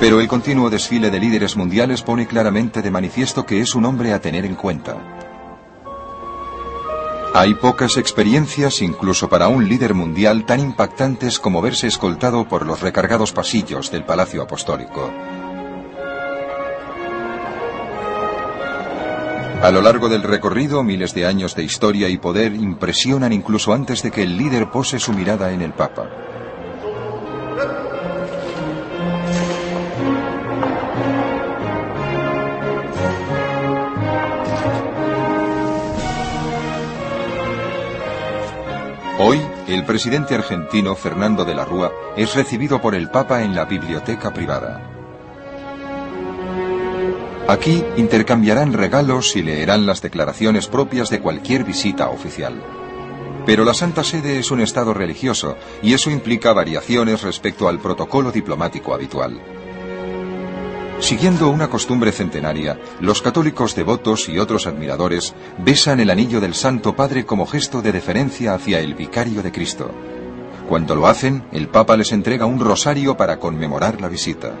Pero 0.00 0.22
el 0.22 0.26
continuo 0.26 0.70
desfile 0.70 1.10
de 1.10 1.20
líderes 1.20 1.54
mundiales 1.54 2.00
pone 2.00 2.26
claramente 2.26 2.80
de 2.80 2.90
manifiesto 2.90 3.44
que 3.44 3.60
es 3.60 3.74
un 3.74 3.84
hombre 3.84 4.14
a 4.14 4.22
tener 4.22 4.46
en 4.46 4.54
cuenta. 4.54 5.17
Hay 7.34 7.54
pocas 7.54 7.96
experiencias, 7.98 8.80
incluso 8.82 9.28
para 9.28 9.48
un 9.48 9.68
líder 9.68 9.94
mundial, 9.94 10.44
tan 10.44 10.60
impactantes 10.60 11.38
como 11.38 11.60
verse 11.60 11.86
escoltado 11.86 12.48
por 12.48 12.66
los 12.66 12.80
recargados 12.80 13.32
pasillos 13.32 13.90
del 13.90 14.04
Palacio 14.04 14.42
Apostólico. 14.42 15.12
A 19.62 19.70
lo 19.70 19.82
largo 19.82 20.08
del 20.08 20.22
recorrido, 20.22 20.82
miles 20.82 21.14
de 21.14 21.26
años 21.26 21.54
de 21.54 21.64
historia 21.64 22.08
y 22.08 22.16
poder 22.16 22.54
impresionan 22.54 23.32
incluso 23.32 23.72
antes 23.72 24.02
de 24.02 24.10
que 24.10 24.22
el 24.22 24.36
líder 24.36 24.70
pose 24.70 24.98
su 24.98 25.12
mirada 25.12 25.52
en 25.52 25.62
el 25.62 25.72
Papa. 25.72 26.08
Hoy, 39.20 39.40
el 39.66 39.84
presidente 39.84 40.36
argentino 40.36 40.94
Fernando 40.94 41.44
de 41.44 41.52
la 41.52 41.64
Rúa 41.64 41.90
es 42.16 42.36
recibido 42.36 42.80
por 42.80 42.94
el 42.94 43.10
Papa 43.10 43.42
en 43.42 43.52
la 43.52 43.64
biblioteca 43.64 44.32
privada. 44.32 44.80
Aquí 47.48 47.82
intercambiarán 47.96 48.72
regalos 48.72 49.34
y 49.34 49.42
leerán 49.42 49.86
las 49.86 50.02
declaraciones 50.02 50.68
propias 50.68 51.10
de 51.10 51.18
cualquier 51.18 51.64
visita 51.64 52.10
oficial. 52.10 52.62
Pero 53.44 53.64
la 53.64 53.74
Santa 53.74 54.04
Sede 54.04 54.38
es 54.38 54.52
un 54.52 54.60
Estado 54.60 54.94
religioso 54.94 55.56
y 55.82 55.94
eso 55.94 56.10
implica 56.10 56.52
variaciones 56.52 57.22
respecto 57.22 57.68
al 57.68 57.80
protocolo 57.80 58.30
diplomático 58.30 58.94
habitual. 58.94 59.57
Siguiendo 61.00 61.48
una 61.48 61.68
costumbre 61.68 62.10
centenaria, 62.10 62.78
los 63.00 63.22
católicos 63.22 63.74
devotos 63.74 64.28
y 64.28 64.38
otros 64.38 64.66
admiradores 64.66 65.34
besan 65.58 66.00
el 66.00 66.10
anillo 66.10 66.40
del 66.40 66.54
Santo 66.54 66.96
Padre 66.96 67.24
como 67.24 67.46
gesto 67.46 67.80
de 67.80 67.92
deferencia 67.92 68.54
hacia 68.54 68.80
el 68.80 68.94
vicario 68.94 69.42
de 69.42 69.52
Cristo. 69.52 69.90
Cuando 70.68 70.96
lo 70.96 71.06
hacen, 71.06 71.44
el 71.52 71.68
Papa 71.68 71.96
les 71.96 72.12
entrega 72.12 72.46
un 72.46 72.58
rosario 72.60 73.16
para 73.16 73.38
conmemorar 73.38 74.00
la 74.00 74.08
visita. 74.08 74.52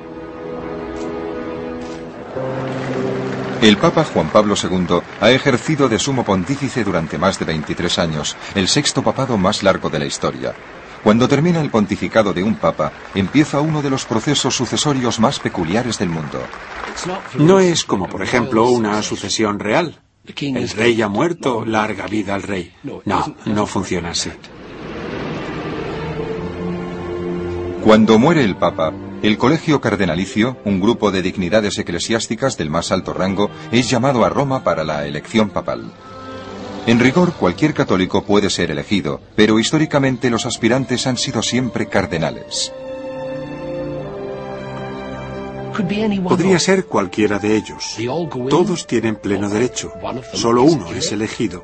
El 3.60 3.76
Papa 3.76 4.04
Juan 4.04 4.30
Pablo 4.30 4.54
II 4.54 5.00
ha 5.20 5.30
ejercido 5.32 5.88
de 5.88 5.98
sumo 5.98 6.24
pontífice 6.24 6.84
durante 6.84 7.18
más 7.18 7.40
de 7.40 7.46
23 7.46 7.98
años, 7.98 8.36
el 8.54 8.68
sexto 8.68 9.02
papado 9.02 9.36
más 9.36 9.64
largo 9.64 9.90
de 9.90 9.98
la 9.98 10.06
historia, 10.06 10.54
cuando 11.02 11.28
termina 11.28 11.60
el 11.60 11.70
pontificado 11.70 12.32
de 12.32 12.42
un 12.42 12.56
papa, 12.56 12.92
empieza 13.14 13.60
uno 13.60 13.82
de 13.82 13.90
los 13.90 14.04
procesos 14.04 14.54
sucesorios 14.54 15.20
más 15.20 15.38
peculiares 15.38 15.98
del 15.98 16.08
mundo. 16.10 16.40
No 17.38 17.60
es 17.60 17.84
como, 17.84 18.08
por 18.08 18.22
ejemplo, 18.22 18.70
una 18.70 19.02
sucesión 19.02 19.58
real. 19.58 20.00
El 20.36 20.68
rey 20.70 21.00
ha 21.00 21.08
muerto, 21.08 21.64
larga 21.64 22.06
vida 22.06 22.34
al 22.34 22.42
rey. 22.42 22.74
No, 23.04 23.34
no 23.46 23.66
funciona 23.66 24.10
así. 24.10 24.30
Cuando 27.82 28.18
muere 28.18 28.44
el 28.44 28.56
papa, 28.56 28.92
el 29.22 29.38
colegio 29.38 29.80
cardenalicio, 29.80 30.58
un 30.64 30.80
grupo 30.80 31.10
de 31.10 31.22
dignidades 31.22 31.78
eclesiásticas 31.78 32.58
del 32.58 32.70
más 32.70 32.92
alto 32.92 33.14
rango, 33.14 33.50
es 33.72 33.88
llamado 33.88 34.24
a 34.24 34.28
Roma 34.28 34.62
para 34.62 34.84
la 34.84 35.06
elección 35.06 35.50
papal. 35.50 35.90
En 36.88 36.98
rigor, 36.98 37.34
cualquier 37.34 37.74
católico 37.74 38.24
puede 38.24 38.48
ser 38.48 38.70
elegido, 38.70 39.20
pero 39.36 39.58
históricamente 39.58 40.30
los 40.30 40.46
aspirantes 40.46 41.06
han 41.06 41.18
sido 41.18 41.42
siempre 41.42 41.86
cardenales. 41.86 42.72
Podría 46.26 46.58
ser 46.58 46.86
cualquiera 46.86 47.38
de 47.38 47.56
ellos. 47.56 47.94
Todos 48.48 48.86
tienen 48.86 49.16
pleno 49.16 49.50
derecho. 49.50 49.92
Solo 50.32 50.62
uno 50.62 50.90
es 50.94 51.12
elegido. 51.12 51.62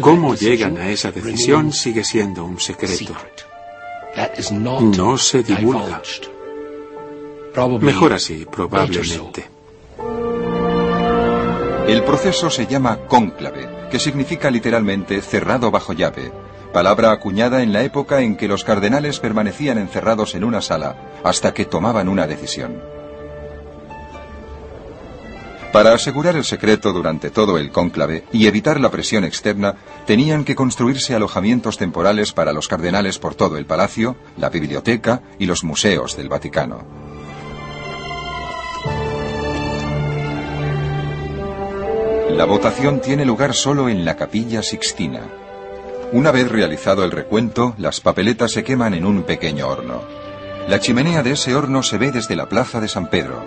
Cómo 0.00 0.34
llegan 0.34 0.78
a 0.78 0.88
esa 0.88 1.12
decisión 1.12 1.70
sigue 1.70 2.02
siendo 2.02 2.46
un 2.46 2.58
secreto. 2.58 3.14
No 4.80 5.18
se 5.18 5.42
divulga. 5.42 6.00
Mejor 7.82 8.14
así, 8.14 8.46
probablemente. 8.50 9.58
El 11.88 12.04
proceso 12.04 12.50
se 12.50 12.66
llama 12.66 12.98
cónclave, 13.08 13.88
que 13.90 13.98
significa 13.98 14.50
literalmente 14.50 15.22
cerrado 15.22 15.70
bajo 15.70 15.94
llave, 15.94 16.30
palabra 16.70 17.12
acuñada 17.12 17.62
en 17.62 17.72
la 17.72 17.82
época 17.82 18.20
en 18.20 18.36
que 18.36 18.46
los 18.46 18.62
cardenales 18.62 19.20
permanecían 19.20 19.78
encerrados 19.78 20.34
en 20.34 20.44
una 20.44 20.60
sala 20.60 20.96
hasta 21.24 21.54
que 21.54 21.64
tomaban 21.64 22.10
una 22.10 22.26
decisión. 22.26 22.82
Para 25.72 25.94
asegurar 25.94 26.36
el 26.36 26.44
secreto 26.44 26.92
durante 26.92 27.30
todo 27.30 27.56
el 27.56 27.70
cónclave 27.70 28.24
y 28.32 28.46
evitar 28.48 28.78
la 28.80 28.90
presión 28.90 29.24
externa, 29.24 29.76
tenían 30.06 30.44
que 30.44 30.54
construirse 30.54 31.14
alojamientos 31.14 31.78
temporales 31.78 32.34
para 32.34 32.52
los 32.52 32.68
cardenales 32.68 33.18
por 33.18 33.34
todo 33.34 33.56
el 33.56 33.64
palacio, 33.64 34.14
la 34.36 34.50
biblioteca 34.50 35.22
y 35.38 35.46
los 35.46 35.64
museos 35.64 36.18
del 36.18 36.28
Vaticano. 36.28 37.07
La 42.38 42.44
votación 42.44 43.00
tiene 43.00 43.24
lugar 43.24 43.52
solo 43.52 43.88
en 43.88 44.04
la 44.04 44.14
capilla 44.14 44.62
Sixtina. 44.62 45.22
Una 46.12 46.30
vez 46.30 46.48
realizado 46.48 47.02
el 47.02 47.10
recuento, 47.10 47.74
las 47.78 48.00
papeletas 48.00 48.52
se 48.52 48.62
queman 48.62 48.94
en 48.94 49.04
un 49.04 49.24
pequeño 49.24 49.66
horno. 49.66 50.02
La 50.68 50.78
chimenea 50.78 51.24
de 51.24 51.32
ese 51.32 51.56
horno 51.56 51.82
se 51.82 51.98
ve 51.98 52.12
desde 52.12 52.36
la 52.36 52.48
plaza 52.48 52.80
de 52.80 52.86
San 52.86 53.10
Pedro. 53.10 53.44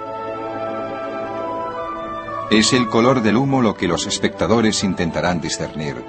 Es 2.51 2.73
el 2.73 2.89
color 2.89 3.21
del 3.21 3.37
humo 3.37 3.61
lo 3.61 3.75
que 3.75 3.87
los 3.87 4.07
espectadores 4.07 4.83
intentarán 4.83 5.39
discernir. 5.39 6.03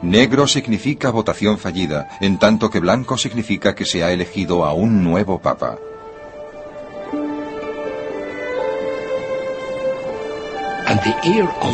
Negro 0.00 0.48
significa 0.48 1.10
votación 1.10 1.58
fallida, 1.58 2.08
en 2.22 2.38
tanto 2.38 2.70
que 2.70 2.80
blanco 2.80 3.18
significa 3.18 3.74
que 3.74 3.84
se 3.84 4.02
ha 4.02 4.12
elegido 4.12 4.64
a 4.64 4.72
un 4.72 5.04
nuevo 5.04 5.40
papa. 5.40 5.76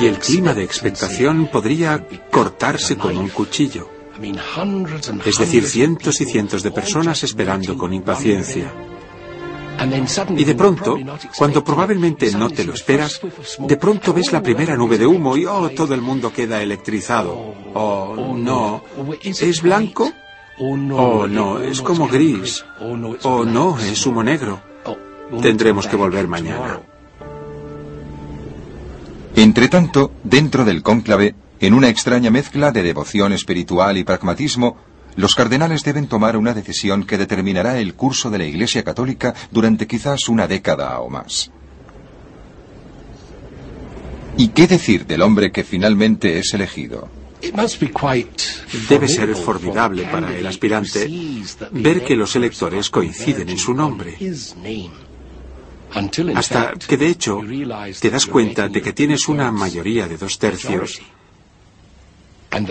Y 0.01 0.07
el 0.07 0.19
clima 0.19 0.55
de 0.55 0.65
expectación 0.65 1.49
podría 1.49 2.07
cortarse 2.31 2.97
con 2.97 3.17
un 3.17 3.29
cuchillo. 3.29 3.89
Es 5.25 5.39
decir, 5.39 5.65
cientos 5.67 6.21
y 6.21 6.27
cientos 6.27 6.63
de 6.63 6.71
personas 6.71 7.23
esperando 7.23 7.77
con 7.77 7.93
impaciencia. 7.93 8.73
Y 10.37 10.45
de 10.45 10.55
pronto, 10.55 10.99
cuando 11.39 11.65
probablemente 11.65 12.31
no 12.33 12.51
te 12.51 12.65
lo 12.65 12.75
esperas, 12.75 13.21
de 13.59 13.77
pronto 13.77 14.13
ves 14.13 14.31
la 14.31 14.43
primera 14.43 14.77
nube 14.77 14.99
de 14.99 15.07
humo 15.07 15.37
y 15.37 15.47
oh, 15.47 15.71
todo 15.71 15.95
el 15.95 16.03
mundo 16.03 16.33
queda 16.33 16.63
electrizado. 16.63 17.55
Oh, 17.75 18.35
no. 18.37 18.85
¿Es 19.23 19.63
blanco? 19.63 20.13
Oh, 20.59 20.77
no, 20.77 21.61
es 21.61 21.81
como 21.81 22.09
gris. 22.09 22.65
Oh, 22.81 23.45
no, 23.45 23.79
es 23.79 24.07
humo 24.07 24.23
negro. 24.23 24.61
Tendremos 25.41 25.87
que 25.87 25.97
volver 25.97 26.29
mañana. 26.29 26.81
Entretanto, 29.37 30.13
dentro 30.25 30.65
del 30.65 30.83
cónclave, 30.83 31.35
en 31.61 31.75
una 31.75 31.89
extraña 31.89 32.31
mezcla 32.31 32.73
de 32.73 32.83
devoción 32.83 33.33
espiritual 33.33 33.97
y 33.99 34.05
pragmatismo, 34.05 34.77
los 35.17 35.35
cardenales 35.35 35.85
deben 35.85 36.07
tomar 36.07 36.37
una 36.37 36.55
decisión 36.55 37.05
que 37.05 37.19
determinará 37.19 37.79
el 37.79 37.95
curso 37.95 38.31
de 38.31 38.39
la 38.39 38.45
Iglesia 38.45 38.83
Católica 38.83 39.35
durante 39.51 39.87
quizás 39.87 40.29
una 40.29 40.47
década 40.47 40.99
o 41.01 41.11
más. 41.11 41.51
¿Y 44.37 44.49
qué 44.49 44.67
decir 44.67 45.07
del 45.07 45.23
hombre 45.23 45.53
que 45.53 45.65
finalmente 45.65 46.39
es 46.39 46.55
elegido? 46.55 47.09
Debe 48.89 49.09
ser 49.09 49.35
formidable 49.35 50.05
para 50.05 50.37
el 50.37 50.47
aspirante 50.47 51.11
ver 51.73 52.05
que 52.05 52.17
los 52.17 52.37
electores 52.37 52.91
coinciden 52.91 53.49
en 53.49 53.59
su 53.59 53.75
nombre. 53.75 54.17
Hasta 56.35 56.73
que 56.75 56.97
de 56.97 57.07
hecho 57.09 57.41
te 58.01 58.11
das 58.11 58.27
cuenta 58.27 58.69
de 58.69 58.81
que 58.81 58.93
tienes 58.93 59.29
una 59.29 59.51
mayoría 59.51 60.07
de 60.07 60.17
dos 60.17 60.39
tercios 60.39 61.01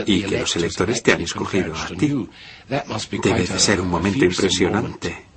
y 0.06 0.24
que 0.24 0.40
los 0.40 0.56
electores 0.56 1.04
te 1.04 1.14
han 1.14 1.22
escogido 1.22 1.74
a 1.76 1.88
ti. 1.88 2.28
Debe 3.24 3.46
de 3.46 3.60
ser 3.60 3.82
un 3.82 3.90
momento 3.90 4.26
impresionante. 4.26 5.30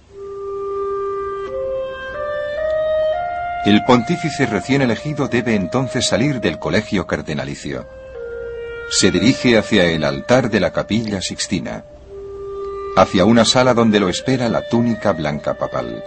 El 3.65 3.85
pontífice 3.85 4.47
recién 4.47 4.83
elegido 4.83 5.29
debe 5.29 5.55
entonces 5.55 6.09
salir 6.09 6.41
del 6.41 6.59
colegio 6.59 7.07
cardenalicio. 7.07 7.87
Se 8.91 9.13
dirige 9.13 9.57
hacia 9.57 9.85
el 9.87 10.03
altar 10.03 10.51
de 10.51 10.59
la 10.59 10.73
capilla 10.73 11.21
sixtina, 11.21 11.85
hacia 12.97 13.25
una 13.25 13.45
sala 13.45 13.73
donde 13.73 14.01
lo 14.01 14.09
espera 14.09 14.49
la 14.49 14.69
túnica 14.69 15.13
blanca 15.13 15.55
papal. 15.55 16.03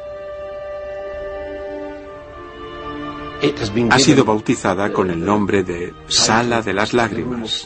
Ha 3.89 3.99
sido 3.99 4.25
bautizada 4.25 4.91
con 4.91 5.09
el 5.09 5.23
nombre 5.23 5.63
de 5.63 5.93
Sala 6.07 6.61
de 6.61 6.73
las 6.73 6.93
Lágrimas, 6.93 7.65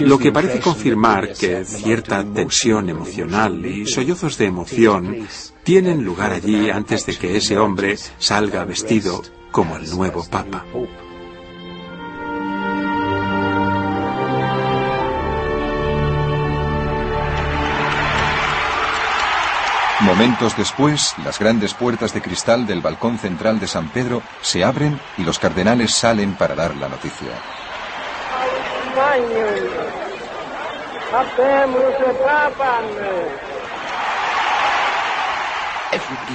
lo 0.00 0.18
que 0.18 0.32
parece 0.32 0.60
confirmar 0.60 1.32
que 1.32 1.64
cierta 1.64 2.24
tensión 2.24 2.88
emocional 2.88 3.64
y 3.66 3.86
sollozos 3.86 4.38
de 4.38 4.46
emoción 4.46 5.26
tienen 5.64 6.04
lugar 6.04 6.32
allí 6.32 6.70
antes 6.70 7.06
de 7.06 7.16
que 7.16 7.36
ese 7.36 7.58
hombre 7.58 7.96
salga 8.18 8.64
vestido 8.64 9.22
como 9.50 9.76
el 9.76 9.90
nuevo 9.90 10.24
Papa. 10.24 10.64
Momentos 20.04 20.54
después, 20.54 21.14
las 21.24 21.38
grandes 21.38 21.72
puertas 21.72 22.12
de 22.12 22.20
cristal 22.20 22.66
del 22.66 22.82
balcón 22.82 23.16
central 23.16 23.58
de 23.58 23.66
San 23.66 23.88
Pedro 23.88 24.22
se 24.42 24.62
abren 24.62 25.00
y 25.16 25.24
los 25.24 25.38
cardenales 25.38 25.94
salen 25.94 26.34
para 26.34 26.54
dar 26.54 26.76
la 26.76 26.90
noticia. 26.90 27.28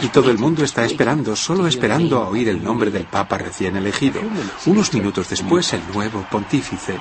Y 0.01 0.07
todo 0.07 0.31
el 0.31 0.39
mundo 0.39 0.63
está 0.63 0.83
esperando, 0.83 1.35
solo 1.35 1.67
esperando 1.67 2.23
a 2.23 2.27
oír 2.27 2.49
el 2.49 2.63
nombre 2.63 2.89
del 2.89 3.05
Papa 3.05 3.37
recién 3.37 3.77
elegido. 3.77 4.19
Unos 4.65 4.91
minutos 4.95 5.29
después, 5.29 5.71
el 5.73 5.81
nuevo 5.93 6.25
pontífice. 6.31 6.97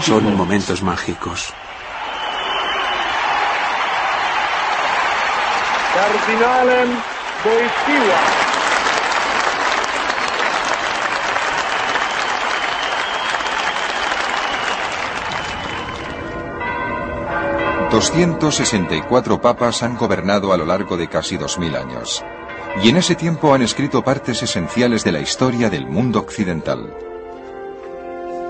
Son 0.00 0.34
momentos 0.34 0.82
mágicos. 0.82 1.52
Cardinalen 5.94 6.88
Wojtyła. 7.44 8.20
...264 17.90 19.40
papas 19.40 19.82
han 19.82 19.96
gobernado 19.96 20.52
a 20.52 20.56
lo 20.56 20.64
largo 20.64 20.96
de 20.96 21.08
casi 21.08 21.36
2000 21.36 21.74
años. 21.74 22.24
Y 22.84 22.90
en 22.90 22.96
ese 22.96 23.16
tiempo 23.16 23.52
han 23.52 23.62
escrito 23.62 24.04
partes 24.04 24.44
esenciales 24.44 25.02
de 25.02 25.10
la 25.10 25.20
historia 25.20 25.70
del 25.70 25.88
mundo 25.88 26.20
occidental. 26.20 27.09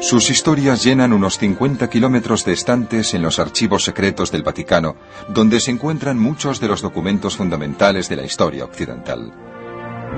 Sus 0.00 0.30
historias 0.30 0.82
llenan 0.82 1.12
unos 1.12 1.36
50 1.38 1.90
kilómetros 1.90 2.46
de 2.46 2.54
estantes 2.54 3.12
en 3.12 3.20
los 3.20 3.38
archivos 3.38 3.84
secretos 3.84 4.32
del 4.32 4.42
Vaticano, 4.42 4.96
donde 5.28 5.60
se 5.60 5.70
encuentran 5.70 6.18
muchos 6.18 6.58
de 6.58 6.68
los 6.68 6.80
documentos 6.80 7.36
fundamentales 7.36 8.08
de 8.08 8.16
la 8.16 8.24
historia 8.24 8.64
occidental. 8.64 9.30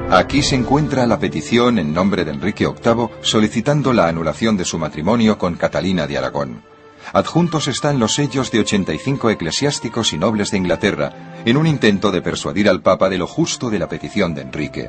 Aquí 0.09 0.43
se 0.43 0.55
encuentra 0.55 1.05
la 1.07 1.19
petición 1.19 1.81
en 1.81 1.93
nombre 1.93 2.25
de 2.25 2.31
Enrique 2.31 2.65
VIII 2.65 3.09
solicitando 3.23 3.93
la 3.93 4.07
anulación 4.07 4.57
de 4.57 4.65
su 4.65 4.79
matrimonio 4.79 5.37
con 5.37 5.57
Catalina 5.57 6.07
de 6.07 6.17
Aragón. 6.17 6.63
Adjuntos 7.13 7.67
están 7.67 7.99
los 7.99 8.15
sellos 8.15 8.53
de 8.53 8.61
85 8.61 9.31
eclesiásticos 9.31 10.13
y 10.13 10.19
nobles 10.19 10.53
de 10.53 10.59
Inglaterra, 10.59 11.43
en 11.45 11.57
un 11.57 11.67
intento 11.67 12.13
de 12.13 12.23
persuadir 12.23 12.69
al 12.69 12.83
Papa 12.83 13.09
de 13.09 13.19
lo 13.19 13.27
justo 13.27 13.69
de 13.69 13.81
la 13.81 13.89
petición 13.89 14.33
de 14.33 14.43
Enrique. 14.43 14.89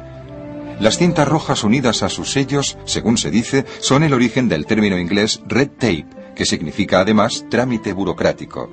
Las 0.80 0.98
cintas 0.98 1.28
rojas 1.28 1.64
unidas 1.64 2.04
a 2.04 2.10
sus 2.10 2.32
sellos, 2.32 2.78
según 2.86 3.18
se 3.18 3.32
dice, 3.32 3.66
son 3.80 4.04
el 4.04 4.14
origen 4.14 4.50
del 4.50 4.66
término 4.66 4.98
inglés 4.98 5.42
red 5.48 5.70
tape, 5.70 6.08
que 6.36 6.46
significa 6.46 7.00
además 7.00 7.46
trámite 7.50 7.94
burocrático. 7.94 8.70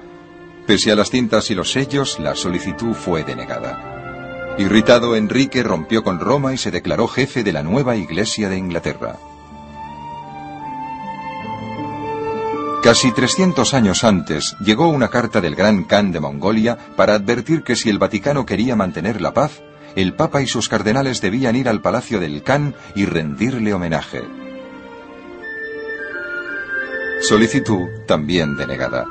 Pese 0.66 0.90
a 0.92 0.96
las 0.96 1.10
cintas 1.10 1.50
y 1.50 1.54
los 1.54 1.72
sellos, 1.72 2.18
la 2.18 2.34
solicitud 2.34 2.94
fue 2.94 3.24
denegada. 3.24 4.54
Irritado, 4.58 5.16
Enrique 5.16 5.62
rompió 5.62 6.02
con 6.02 6.20
Roma 6.20 6.52
y 6.52 6.58
se 6.58 6.70
declaró 6.70 7.08
jefe 7.08 7.44
de 7.44 7.52
la 7.52 7.62
nueva 7.62 7.96
Iglesia 7.96 8.48
de 8.48 8.58
Inglaterra. 8.58 9.16
Casi 12.82 13.12
300 13.12 13.74
años 13.74 14.04
antes 14.04 14.56
llegó 14.58 14.88
una 14.88 15.08
carta 15.08 15.40
del 15.42 15.54
Gran 15.54 15.84
Khan 15.84 16.12
de 16.12 16.20
Mongolia 16.20 16.78
para 16.96 17.14
advertir 17.14 17.62
que 17.62 17.76
si 17.76 17.90
el 17.90 17.98
Vaticano 17.98 18.46
quería 18.46 18.74
mantener 18.74 19.20
la 19.20 19.34
paz, 19.34 19.62
el 19.96 20.14
Papa 20.14 20.42
y 20.42 20.46
sus 20.46 20.68
cardenales 20.68 21.20
debían 21.20 21.56
ir 21.56 21.68
al 21.68 21.80
Palacio 21.80 22.20
del 22.20 22.42
Khan 22.42 22.74
y 22.94 23.04
rendirle 23.04 23.74
homenaje. 23.74 24.22
Solicitud 27.20 27.86
también 28.06 28.56
denegada. 28.56 29.06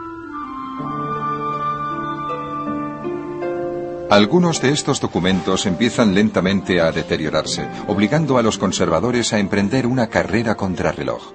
Algunos 4.10 4.60
de 4.60 4.72
estos 4.72 5.00
documentos 5.00 5.68
empiezan 5.68 6.16
lentamente 6.16 6.82
a 6.82 6.92
deteriorarse, 6.92 7.68
obligando 7.88 8.40
a 8.40 8.42
los 8.42 8.58
conservadores 8.58 9.34
a 9.34 9.40
emprender 9.40 9.86
una 9.86 10.08
carrera 10.08 10.56
contrarreloj. 10.56 11.34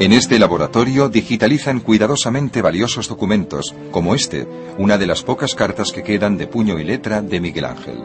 En 0.00 0.12
este 0.12 0.40
laboratorio 0.40 1.08
digitalizan 1.08 1.78
cuidadosamente 1.78 2.62
valiosos 2.62 3.06
documentos, 3.06 3.74
como 3.92 4.16
este, 4.16 4.46
una 4.76 4.98
de 4.98 5.06
las 5.06 5.22
pocas 5.22 5.54
cartas 5.54 5.92
que 5.92 6.02
quedan 6.02 6.36
de 6.36 6.48
puño 6.48 6.80
y 6.80 6.84
letra 6.84 7.22
de 7.22 7.40
Miguel 7.40 7.64
Ángel. 7.64 8.02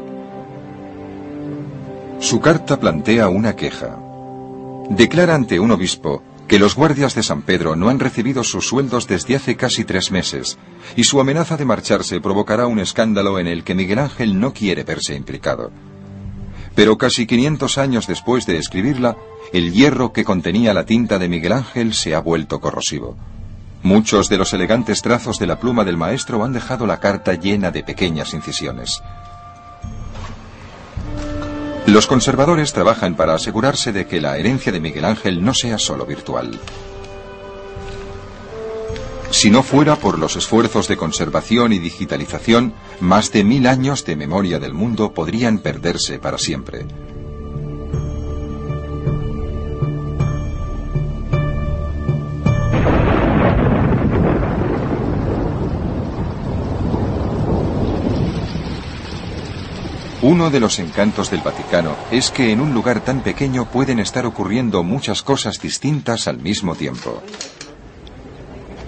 Su 2.19 2.39
carta 2.39 2.79
plantea 2.79 3.29
una 3.29 3.55
queja. 3.55 3.97
Declara 4.89 5.33
ante 5.33 5.59
un 5.59 5.71
obispo 5.71 6.21
que 6.47 6.59
los 6.59 6.75
guardias 6.75 7.15
de 7.15 7.23
San 7.23 7.41
Pedro 7.41 7.75
no 7.75 7.89
han 7.89 7.99
recibido 7.99 8.43
sus 8.43 8.67
sueldos 8.67 9.07
desde 9.07 9.35
hace 9.35 9.55
casi 9.55 9.83
tres 9.83 10.11
meses, 10.11 10.59
y 10.95 11.05
su 11.05 11.19
amenaza 11.19 11.57
de 11.57 11.65
marcharse 11.65 12.21
provocará 12.21 12.67
un 12.67 12.79
escándalo 12.79 13.39
en 13.39 13.47
el 13.47 13.63
que 13.63 13.75
Miguel 13.75 13.99
Ángel 13.99 14.39
no 14.39 14.53
quiere 14.53 14.83
verse 14.83 15.15
implicado. 15.15 15.71
Pero 16.79 16.97
casi 16.97 17.27
500 17.27 17.77
años 17.77 18.07
después 18.07 18.45
de 18.45 18.57
escribirla, 18.57 19.17
el 19.51 19.73
hierro 19.73 20.13
que 20.13 20.23
contenía 20.23 20.73
la 20.73 20.85
tinta 20.85 21.19
de 21.19 21.27
Miguel 21.27 21.51
Ángel 21.51 21.93
se 21.93 22.15
ha 22.15 22.21
vuelto 22.21 22.61
corrosivo. 22.61 23.17
Muchos 23.83 24.29
de 24.29 24.37
los 24.37 24.53
elegantes 24.53 25.01
trazos 25.01 25.39
de 25.39 25.47
la 25.47 25.59
pluma 25.59 25.83
del 25.83 25.97
maestro 25.97 26.41
han 26.41 26.53
dejado 26.53 26.87
la 26.87 27.01
carta 27.01 27.33
llena 27.33 27.69
de 27.71 27.83
pequeñas 27.83 28.33
incisiones. 28.33 29.03
Los 31.85 32.07
conservadores 32.07 32.71
trabajan 32.71 33.15
para 33.15 33.33
asegurarse 33.33 33.91
de 33.91 34.07
que 34.07 34.21
la 34.21 34.37
herencia 34.37 34.71
de 34.71 34.79
Miguel 34.79 35.03
Ángel 35.03 35.43
no 35.43 35.53
sea 35.53 35.79
solo 35.79 36.05
virtual. 36.05 36.61
Si 39.31 39.51
no 39.51 39.63
fuera 39.63 39.97
por 39.97 40.17
los 40.17 40.37
esfuerzos 40.37 40.87
de 40.87 40.97
conservación 40.97 41.71
y 41.71 41.79
digitalización, 41.79 42.73
más 42.99 43.31
de 43.31 43.43
mil 43.43 43.67
años 43.67 44.05
de 44.05 44.15
memoria 44.15 44.59
del 44.59 44.73
mundo 44.73 45.13
podrían 45.13 45.59
perderse 45.59 46.19
para 46.19 46.37
siempre. 46.37 46.85
Uno 60.21 60.49
de 60.49 60.59
los 60.59 60.79
encantos 60.79 61.31
del 61.31 61.39
Vaticano 61.39 61.95
es 62.11 62.29
que 62.29 62.51
en 62.51 62.59
un 62.59 62.73
lugar 62.73 62.99
tan 62.99 63.21
pequeño 63.21 63.65
pueden 63.71 63.99
estar 63.99 64.25
ocurriendo 64.25 64.83
muchas 64.83 65.23
cosas 65.23 65.61
distintas 65.61 66.27
al 66.27 66.39
mismo 66.39 66.75
tiempo. 66.75 67.23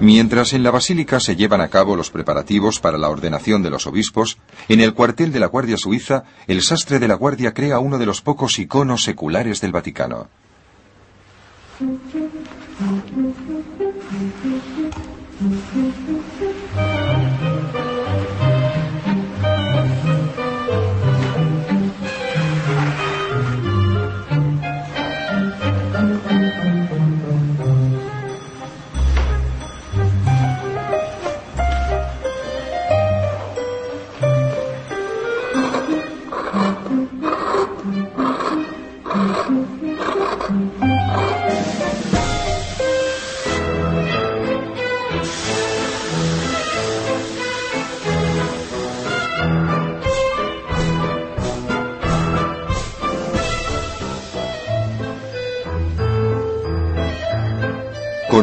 Mientras 0.02 0.54
en 0.54 0.64
la 0.64 0.72
basílica 0.72 1.20
se 1.20 1.36
llevan 1.36 1.62
a 1.62 1.68
cabo 1.68 1.96
los 1.96 2.10
preparativos 2.10 2.80
para 2.80 2.98
la 2.98 3.08
ordenación 3.08 3.62
de 3.62 3.70
los 3.70 3.86
obispos, 3.86 4.40
en 4.68 4.80
el 4.82 4.96
cuartel 4.96 5.32
de 5.32 5.40
la 5.40 5.46
Guardia 5.46 5.78
Suiza, 5.78 6.24
el 6.48 6.64
sastre 6.64 6.98
de 6.98 7.08
la 7.08 7.14
Guardia 7.14 7.54
crea 7.54 7.78
uno 7.78 8.00
de 8.00 8.08
los 8.08 8.20
pocos 8.24 8.58
iconos 8.58 9.04
seculares 9.04 9.62
del 9.62 9.72
Vaticano. 9.72 10.28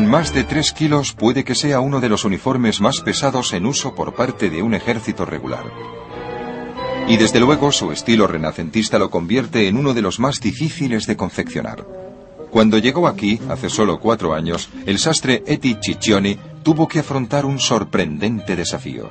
Más 0.09 0.33
de 0.33 0.43
3 0.43 0.73
kilos 0.73 1.13
puede 1.13 1.45
que 1.45 1.55
sea 1.55 1.81
uno 1.81 2.01
de 2.01 2.09
los 2.09 2.25
uniformes 2.25 2.81
más 2.81 3.03
pesados 3.03 3.53
en 3.53 3.67
uso 3.67 3.95
por 3.95 4.15
parte 4.15 4.49
de 4.49 4.63
un 4.63 4.73
ejército 4.73 5.27
regular. 5.27 5.65
Y 7.07 7.19
desde 7.19 7.41
luego 7.41 7.73
su 7.73 7.93
estilo 7.93 8.27
renacentista 8.27 8.99
lo 8.99 9.11
convierte 9.11 9.69
en 9.69 9.77
uno 9.77 9.93
de 9.93 10.01
los 10.01 10.19
más 10.19 10.41
difíciles 10.41 11.07
de 11.07 11.19
confeccionar. 11.19 11.87
Cuando 12.51 12.79
llegó 12.79 13.07
aquí, 13.07 13.39
hace 13.51 13.69
solo 13.69 14.01
cuatro 14.01 14.33
años, 14.33 14.71
el 14.87 14.99
sastre 14.99 15.43
Eti 15.47 15.77
Ciccioni 15.79 16.39
tuvo 16.63 16.89
que 16.89 17.01
afrontar 17.01 17.45
un 17.45 17.59
sorprendente 17.59 18.57
desafío. 18.57 19.11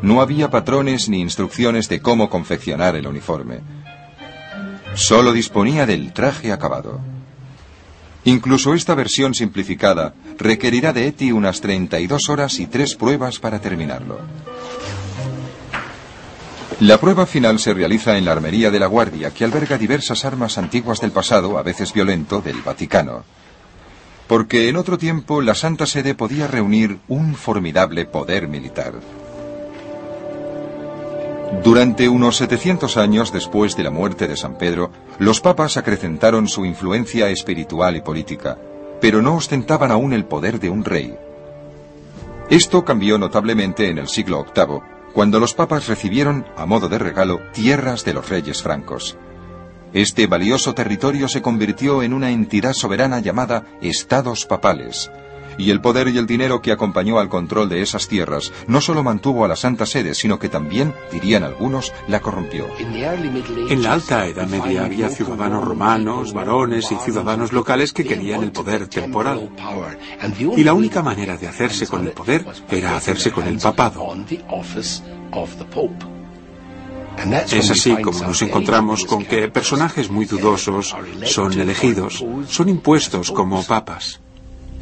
No 0.00 0.20
había 0.20 0.48
patrones 0.48 1.08
ni 1.08 1.20
instrucciones 1.20 1.88
de 1.88 2.00
cómo 2.00 2.30
confeccionar 2.30 2.94
el 2.94 3.08
uniforme. 3.08 3.62
Solo 4.94 5.32
disponía 5.32 5.86
del 5.86 6.12
traje 6.12 6.52
acabado. 6.52 7.00
Incluso 8.24 8.74
esta 8.74 8.94
versión 8.94 9.34
simplificada 9.34 10.14
requerirá 10.38 10.92
de 10.92 11.06
Eti 11.06 11.32
unas 11.32 11.60
32 11.60 12.28
horas 12.28 12.60
y 12.60 12.66
tres 12.66 12.94
pruebas 12.94 13.38
para 13.38 13.60
terminarlo. 13.60 14.18
La 16.80 16.98
prueba 16.98 17.26
final 17.26 17.58
se 17.58 17.74
realiza 17.74 18.16
en 18.16 18.24
la 18.24 18.32
Armería 18.32 18.70
de 18.70 18.80
la 18.80 18.86
Guardia, 18.86 19.32
que 19.32 19.44
alberga 19.44 19.76
diversas 19.76 20.24
armas 20.24 20.56
antiguas 20.56 21.00
del 21.00 21.12
pasado, 21.12 21.58
a 21.58 21.62
veces 21.62 21.92
violento, 21.92 22.40
del 22.40 22.62
Vaticano. 22.62 23.24
Porque 24.26 24.68
en 24.68 24.76
otro 24.76 24.96
tiempo 24.96 25.42
la 25.42 25.54
Santa 25.54 25.86
Sede 25.86 26.14
podía 26.14 26.46
reunir 26.46 26.98
un 27.08 27.34
formidable 27.34 28.06
poder 28.06 28.48
militar. 28.48 28.94
Durante 31.64 32.08
unos 32.08 32.36
700 32.36 32.96
años 32.96 33.32
después 33.32 33.76
de 33.76 33.82
la 33.82 33.90
muerte 33.90 34.28
de 34.28 34.36
San 34.36 34.56
Pedro, 34.56 34.92
los 35.18 35.40
papas 35.40 35.76
acrecentaron 35.76 36.46
su 36.48 36.64
influencia 36.64 37.28
espiritual 37.28 37.96
y 37.96 38.00
política, 38.00 38.56
pero 39.00 39.20
no 39.20 39.34
ostentaban 39.34 39.90
aún 39.90 40.12
el 40.12 40.24
poder 40.24 40.60
de 40.60 40.70
un 40.70 40.84
rey. 40.84 41.14
Esto 42.48 42.84
cambió 42.84 43.18
notablemente 43.18 43.90
en 43.90 43.98
el 43.98 44.08
siglo 44.08 44.46
VIII, 44.54 44.80
cuando 45.12 45.40
los 45.40 45.52
papas 45.52 45.88
recibieron, 45.88 46.46
a 46.56 46.66
modo 46.66 46.88
de 46.88 46.98
regalo, 46.98 47.40
tierras 47.52 48.04
de 48.04 48.14
los 48.14 48.28
reyes 48.28 48.62
francos. 48.62 49.18
Este 49.92 50.28
valioso 50.28 50.72
territorio 50.72 51.28
se 51.28 51.42
convirtió 51.42 52.04
en 52.04 52.14
una 52.14 52.30
entidad 52.30 52.74
soberana 52.74 53.18
llamada 53.18 53.64
Estados 53.82 54.46
Papales, 54.46 55.10
y 55.58 55.70
el 55.70 55.80
poder 55.80 56.08
y 56.08 56.18
el 56.18 56.26
dinero 56.26 56.60
que 56.60 56.72
acompañó 56.72 57.18
al 57.18 57.28
control 57.28 57.68
de 57.68 57.82
esas 57.82 58.08
tierras 58.08 58.52
no 58.66 58.80
solo 58.80 59.02
mantuvo 59.02 59.44
a 59.44 59.48
la 59.48 59.56
Santa 59.56 59.86
Sede, 59.86 60.14
sino 60.14 60.38
que 60.38 60.48
también, 60.48 60.94
dirían 61.12 61.42
algunos, 61.42 61.92
la 62.08 62.20
corrompió. 62.20 62.66
En 62.78 63.82
la 63.82 63.92
Alta 63.92 64.26
Edad 64.26 64.46
Media 64.46 64.84
había 64.84 65.08
ciudadanos 65.08 65.64
romanos, 65.64 66.32
varones 66.32 66.90
y 66.90 66.96
ciudadanos 66.96 67.52
locales 67.52 67.92
que 67.92 68.04
querían 68.04 68.42
el 68.42 68.52
poder 68.52 68.88
temporal. 68.88 69.50
Y 70.56 70.64
la 70.64 70.74
única 70.74 71.02
manera 71.02 71.36
de 71.36 71.48
hacerse 71.48 71.86
con 71.86 72.06
el 72.06 72.12
poder 72.12 72.44
era 72.70 72.96
hacerse 72.96 73.30
con 73.30 73.46
el 73.46 73.58
papado. 73.58 74.14
Es 77.50 77.70
así 77.70 77.96
como 78.02 78.20
nos 78.22 78.42
encontramos 78.42 79.04
con 79.04 79.24
que 79.24 79.48
personajes 79.48 80.10
muy 80.10 80.24
dudosos 80.24 80.94
son 81.26 81.52
elegidos, 81.52 82.24
son 82.48 82.68
impuestos 82.68 83.30
como 83.30 83.62
papas. 83.64 84.20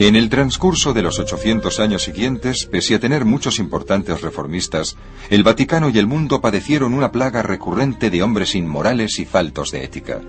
En 0.01 0.15
el 0.15 0.31
transcurso 0.31 0.93
de 0.93 1.03
los 1.03 1.19
800 1.19 1.81
años 1.81 2.05
siguientes, 2.05 2.69
pese 2.71 2.95
a 2.95 3.01
tener 3.01 3.25
muchos 3.25 3.59
importantes 3.59 4.21
reformistas, 4.21 4.97
el 5.29 5.43
Vaticano 5.43 5.89
y 5.91 5.99
el 5.99 6.07
mundo 6.07 6.41
padecieron 6.41 6.95
una 6.95 7.11
plaga 7.11 7.43
recurrente 7.43 8.09
de 8.09 8.23
hombres 8.23 8.55
inmorales 8.55 9.19
y 9.19 9.25
faltos 9.25 9.73
de 9.73 9.83
ética. 9.83 10.21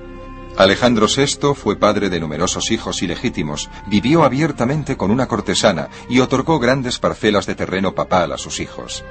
Alejandro 0.58 1.06
VI 1.06 1.54
fue 1.54 1.76
padre 1.76 2.10
de 2.10 2.20
numerosos 2.20 2.72
hijos 2.72 3.04
ilegítimos, 3.04 3.70
vivió 3.86 4.24
abiertamente 4.24 4.98
con 4.98 5.12
una 5.12 5.28
cortesana 5.28 5.90
y 6.10 6.20
otorgó 6.20 6.58
grandes 6.58 6.98
parcelas 6.98 7.46
de 7.46 7.54
terreno 7.54 7.94
papal 7.94 8.32
a 8.32 8.40
sus 8.40 8.60
hijos. 8.60 9.04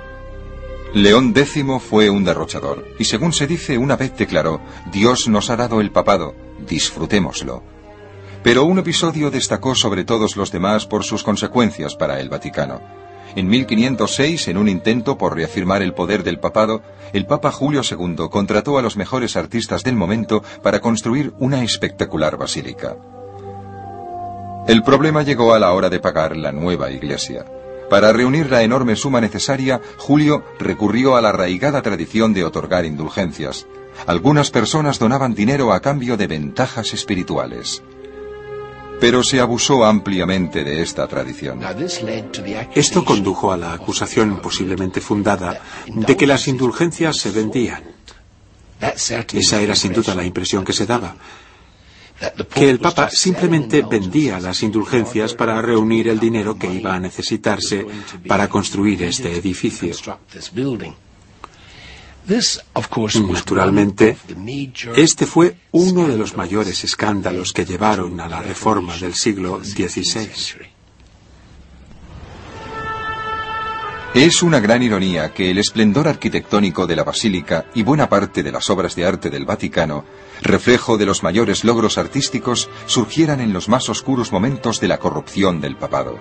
León 0.93 1.33
X 1.37 1.65
fue 1.89 2.11
un 2.11 2.25
derrochador, 2.25 2.85
y 2.99 3.05
según 3.05 3.33
se 3.33 3.47
dice 3.47 3.79
una 3.79 3.95
vez 3.95 4.17
declaró, 4.17 4.61
Dios 4.91 5.29
nos 5.29 5.51
ha 5.51 5.57
dado 5.57 5.81
el 5.81 5.93
papado, 5.93 6.35
disfrutémoslo. 6.67 7.78
Pero 8.43 8.65
un 8.65 8.79
episodio 8.79 9.31
destacó 9.31 9.75
sobre 9.75 10.05
todos 10.05 10.37
los 10.37 10.53
demás 10.53 10.87
por 10.87 11.05
sus 11.05 11.23
consecuencias 11.23 11.97
para 11.97 12.21
el 12.21 12.29
Vaticano. 12.29 12.81
En 13.35 13.49
1506, 13.49 14.49
en 14.49 14.57
un 14.57 14.69
intento 14.69 15.19
por 15.19 15.35
reafirmar 15.35 15.83
el 15.83 15.93
poder 15.93 16.23
del 16.23 16.39
papado, 16.39 16.83
el 17.13 17.27
Papa 17.27 17.51
Julio 17.51 17.83
II 17.89 18.29
contrató 18.31 18.79
a 18.79 18.83
los 18.83 18.97
mejores 18.97 19.37
artistas 19.37 19.83
del 19.83 19.97
momento 19.97 20.43
para 20.63 20.81
construir 20.81 21.33
una 21.39 21.63
espectacular 21.63 22.37
basílica. 22.37 22.97
El 24.67 24.83
problema 24.83 25.23
llegó 25.23 25.55
a 25.55 25.59
la 25.59 25.73
hora 25.73 25.91
de 25.91 26.01
pagar 26.01 26.37
la 26.37 26.53
nueva 26.53 26.91
iglesia. 26.91 27.45
Para 27.91 28.13
reunir 28.13 28.51
la 28.51 28.63
enorme 28.63 28.97
suma 28.97 29.21
necesaria, 29.21 29.81
Julio 29.97 30.45
recurrió 30.59 31.17
a 31.17 31.23
la 31.23 31.31
arraigada 31.31 31.81
tradición 31.81 32.35
de 32.35 32.45
otorgar 32.45 32.85
indulgencias. 32.85 33.67
Algunas 34.07 34.51
personas 34.51 34.99
donaban 34.99 35.35
dinero 35.35 35.73
a 35.73 35.81
cambio 35.81 36.17
de 36.17 36.27
ventajas 36.27 36.93
espirituales. 36.93 37.83
Pero 39.01 39.23
se 39.23 39.41
abusó 39.41 39.85
ampliamente 39.85 40.65
de 40.65 40.83
esta 40.83 41.07
tradición. 41.07 41.61
Esto 42.75 43.05
condujo 43.05 43.53
a 43.53 43.57
la 43.57 43.73
acusación 43.73 44.41
posiblemente 44.41 45.01
fundada 45.01 45.61
de 45.87 46.17
que 46.17 46.27
las 46.27 46.49
indulgencias 46.49 47.17
se 47.17 47.31
vendían. 47.31 47.83
Esa 48.81 49.61
era 49.61 49.75
sin 49.75 49.93
duda 49.93 50.15
la 50.15 50.25
impresión 50.25 50.65
que 50.65 50.73
se 50.73 50.87
daba 50.87 51.15
que 52.53 52.69
el 52.69 52.81
Papa 52.81 53.11
simplemente 53.11 53.83
vendía 53.83 54.41
las 54.41 54.63
indulgencias 54.63 55.35
para 55.35 55.63
reunir 55.63 56.09
el 56.09 56.19
dinero 56.19 56.59
que 56.59 56.73
iba 56.73 56.95
a 56.95 57.01
necesitarse 57.01 57.87
para 58.27 58.49
construir 58.49 59.03
este 59.05 59.37
edificio. 59.37 59.95
Naturalmente, 62.29 64.19
este 64.97 65.27
fue 65.27 65.57
uno 65.73 66.07
de 66.07 66.19
los 66.19 66.37
mayores 66.37 66.85
escándalos 66.85 67.53
que 67.53 67.65
llevaron 67.65 68.21
a 68.21 68.29
la 68.29 68.43
reforma 68.43 68.97
del 68.97 69.15
siglo 69.15 69.65
XVI. 69.65 70.29
Es 74.15 74.43
una 74.43 74.59
gran 74.59 74.83
ironía 74.83 75.33
que 75.33 75.51
el 75.51 75.59
esplendor 75.59 76.09
arquitectónico 76.09 76.87
de 76.87 76.97
la 76.97 77.05
basílica 77.05 77.67
y 77.75 77.83
buena 77.83 78.09
parte 78.09 78.43
de 78.43 78.51
las 78.51 78.69
obras 78.69 78.95
de 78.97 79.07
arte 79.07 79.31
del 79.31 79.45
Vaticano, 79.45 80.05
reflejo 80.43 80.99
de 80.99 81.07
los 81.07 81.23
mayores 81.23 81.63
logros 81.63 81.99
artísticos, 81.99 82.69
surgieran 82.87 83.41
en 83.41 83.53
los 83.53 83.69
más 83.69 83.89
oscuros 83.89 84.33
momentos 84.33 84.81
de 84.81 84.89
la 84.89 84.99
corrupción 84.99 85.61
del 85.61 85.77
papado. 85.77 86.19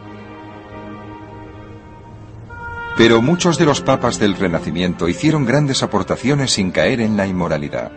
Pero 2.98 3.22
muchos 3.22 3.60
de 3.60 3.66
los 3.66 3.82
papas 3.82 4.18
del 4.18 4.36
Renacimiento 4.36 5.08
hicieron 5.08 5.46
grandes 5.46 5.84
aportaciones 5.84 6.54
sin 6.54 6.72
caer 6.72 7.00
en 7.00 7.16
la 7.16 7.28
inmoralidad. 7.28 7.92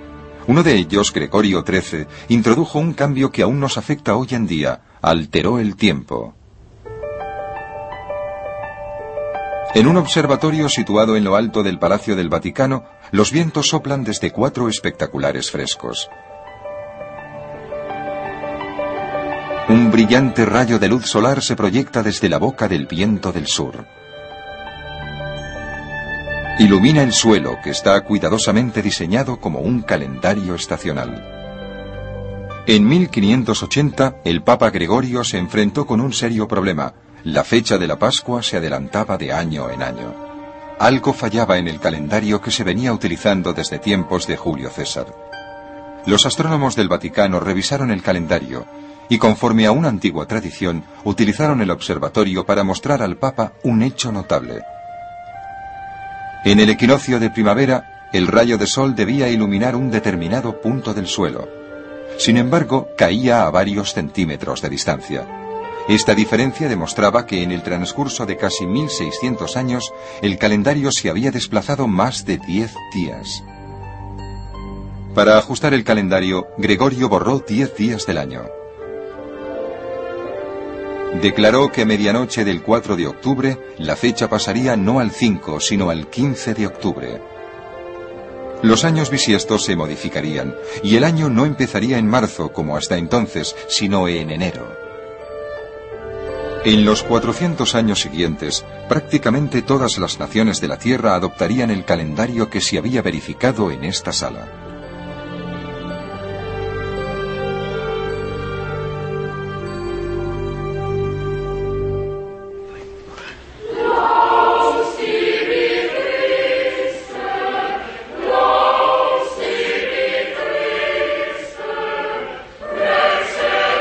Uno 0.46 0.62
de 0.62 0.74
ellos, 0.74 1.10
Gregorio 1.10 1.64
XIII, 1.66 2.06
introdujo 2.28 2.78
un 2.78 2.92
cambio 2.92 3.32
que 3.32 3.40
aún 3.40 3.60
nos 3.60 3.78
afecta 3.78 4.14
hoy 4.14 4.28
en 4.32 4.46
día, 4.46 4.82
alteró 5.00 5.58
el 5.58 5.76
tiempo. 5.76 6.34
En 9.72 9.86
un 9.86 9.96
observatorio 9.96 10.68
situado 10.68 11.16
en 11.16 11.24
lo 11.24 11.34
alto 11.34 11.62
del 11.62 11.78
Palacio 11.78 12.14
del 12.14 12.28
Vaticano, 12.28 12.84
los 13.10 13.32
vientos 13.32 13.68
soplan 13.68 14.04
desde 14.04 14.32
cuatro 14.32 14.68
espectaculares 14.68 15.50
frescos. 15.50 16.10
Un 19.68 19.90
brillante 19.90 20.44
rayo 20.44 20.78
de 20.78 20.88
luz 20.88 21.06
solar 21.06 21.40
se 21.40 21.56
proyecta 21.56 22.02
desde 22.02 22.28
la 22.28 22.38
boca 22.38 22.68
del 22.68 22.86
viento 22.86 23.32
del 23.32 23.46
sur. 23.46 23.86
Ilumina 26.60 27.02
el 27.02 27.14
suelo 27.14 27.56
que 27.64 27.70
está 27.70 27.98
cuidadosamente 28.02 28.82
diseñado 28.82 29.40
como 29.40 29.60
un 29.60 29.80
calendario 29.80 30.54
estacional. 30.54 31.26
En 32.66 32.86
1580, 32.86 34.16
el 34.26 34.42
Papa 34.42 34.68
Gregorio 34.68 35.24
se 35.24 35.38
enfrentó 35.38 35.86
con 35.86 36.02
un 36.02 36.12
serio 36.12 36.46
problema. 36.46 36.92
La 37.24 37.44
fecha 37.44 37.78
de 37.78 37.86
la 37.86 37.98
Pascua 37.98 38.42
se 38.42 38.58
adelantaba 38.58 39.16
de 39.16 39.32
año 39.32 39.70
en 39.70 39.82
año. 39.82 40.14
Algo 40.78 41.14
fallaba 41.14 41.56
en 41.56 41.66
el 41.66 41.80
calendario 41.80 42.42
que 42.42 42.50
se 42.50 42.62
venía 42.62 42.92
utilizando 42.92 43.54
desde 43.54 43.78
tiempos 43.78 44.26
de 44.26 44.36
Julio 44.36 44.68
César. 44.68 45.06
Los 46.04 46.26
astrónomos 46.26 46.76
del 46.76 46.88
Vaticano 46.88 47.40
revisaron 47.40 47.90
el 47.90 48.02
calendario 48.02 48.66
y 49.08 49.16
conforme 49.16 49.64
a 49.64 49.72
una 49.72 49.88
antigua 49.88 50.26
tradición, 50.26 50.84
utilizaron 51.04 51.62
el 51.62 51.70
observatorio 51.70 52.44
para 52.44 52.64
mostrar 52.64 53.00
al 53.02 53.16
Papa 53.16 53.54
un 53.62 53.82
hecho 53.82 54.12
notable. 54.12 54.60
En 56.42 56.58
el 56.58 56.70
equinoccio 56.70 57.20
de 57.20 57.28
primavera, 57.28 58.08
el 58.14 58.26
rayo 58.26 58.56
de 58.56 58.66
sol 58.66 58.94
debía 58.94 59.28
iluminar 59.28 59.76
un 59.76 59.90
determinado 59.90 60.58
punto 60.60 60.94
del 60.94 61.06
suelo. 61.06 61.46
Sin 62.16 62.38
embargo, 62.38 62.88
caía 62.96 63.44
a 63.44 63.50
varios 63.50 63.92
centímetros 63.92 64.62
de 64.62 64.70
distancia. 64.70 65.26
Esta 65.86 66.14
diferencia 66.14 66.66
demostraba 66.68 67.26
que 67.26 67.42
en 67.42 67.52
el 67.52 67.62
transcurso 67.62 68.24
de 68.24 68.38
casi 68.38 68.66
1600 68.66 69.56
años, 69.58 69.92
el 70.22 70.38
calendario 70.38 70.90
se 70.92 71.10
había 71.10 71.30
desplazado 71.30 71.86
más 71.86 72.24
de 72.24 72.38
10 72.38 72.74
días. 72.94 73.44
Para 75.14 75.36
ajustar 75.36 75.74
el 75.74 75.84
calendario, 75.84 76.46
Gregorio 76.56 77.10
borró 77.10 77.40
10 77.40 77.76
días 77.76 78.06
del 78.06 78.16
año 78.16 78.59
declaró 81.20 81.70
que 81.72 81.84
medianoche 81.84 82.44
del 82.44 82.62
4 82.62 82.96
de 82.96 83.06
octubre 83.06 83.58
la 83.78 83.96
fecha 83.96 84.28
pasaría 84.28 84.76
no 84.76 85.00
al 85.00 85.10
5, 85.10 85.60
sino 85.60 85.90
al 85.90 86.08
15 86.08 86.54
de 86.54 86.66
octubre. 86.66 87.20
Los 88.62 88.84
años 88.84 89.10
bisiestos 89.10 89.64
se 89.64 89.74
modificarían 89.74 90.54
y 90.82 90.96
el 90.96 91.04
año 91.04 91.30
no 91.30 91.46
empezaría 91.46 91.98
en 91.98 92.06
marzo 92.06 92.52
como 92.52 92.76
hasta 92.76 92.98
entonces, 92.98 93.56
sino 93.68 94.06
en 94.06 94.30
enero. 94.30 94.68
En 96.62 96.84
los 96.84 97.02
400 97.02 97.74
años 97.74 98.00
siguientes, 98.00 98.66
prácticamente 98.86 99.62
todas 99.62 99.96
las 99.96 100.20
naciones 100.20 100.60
de 100.60 100.68
la 100.68 100.78
Tierra 100.78 101.14
adoptarían 101.14 101.70
el 101.70 101.86
calendario 101.86 102.50
que 102.50 102.60
se 102.60 102.76
había 102.76 103.00
verificado 103.00 103.70
en 103.70 103.84
esta 103.84 104.12
sala. 104.12 104.69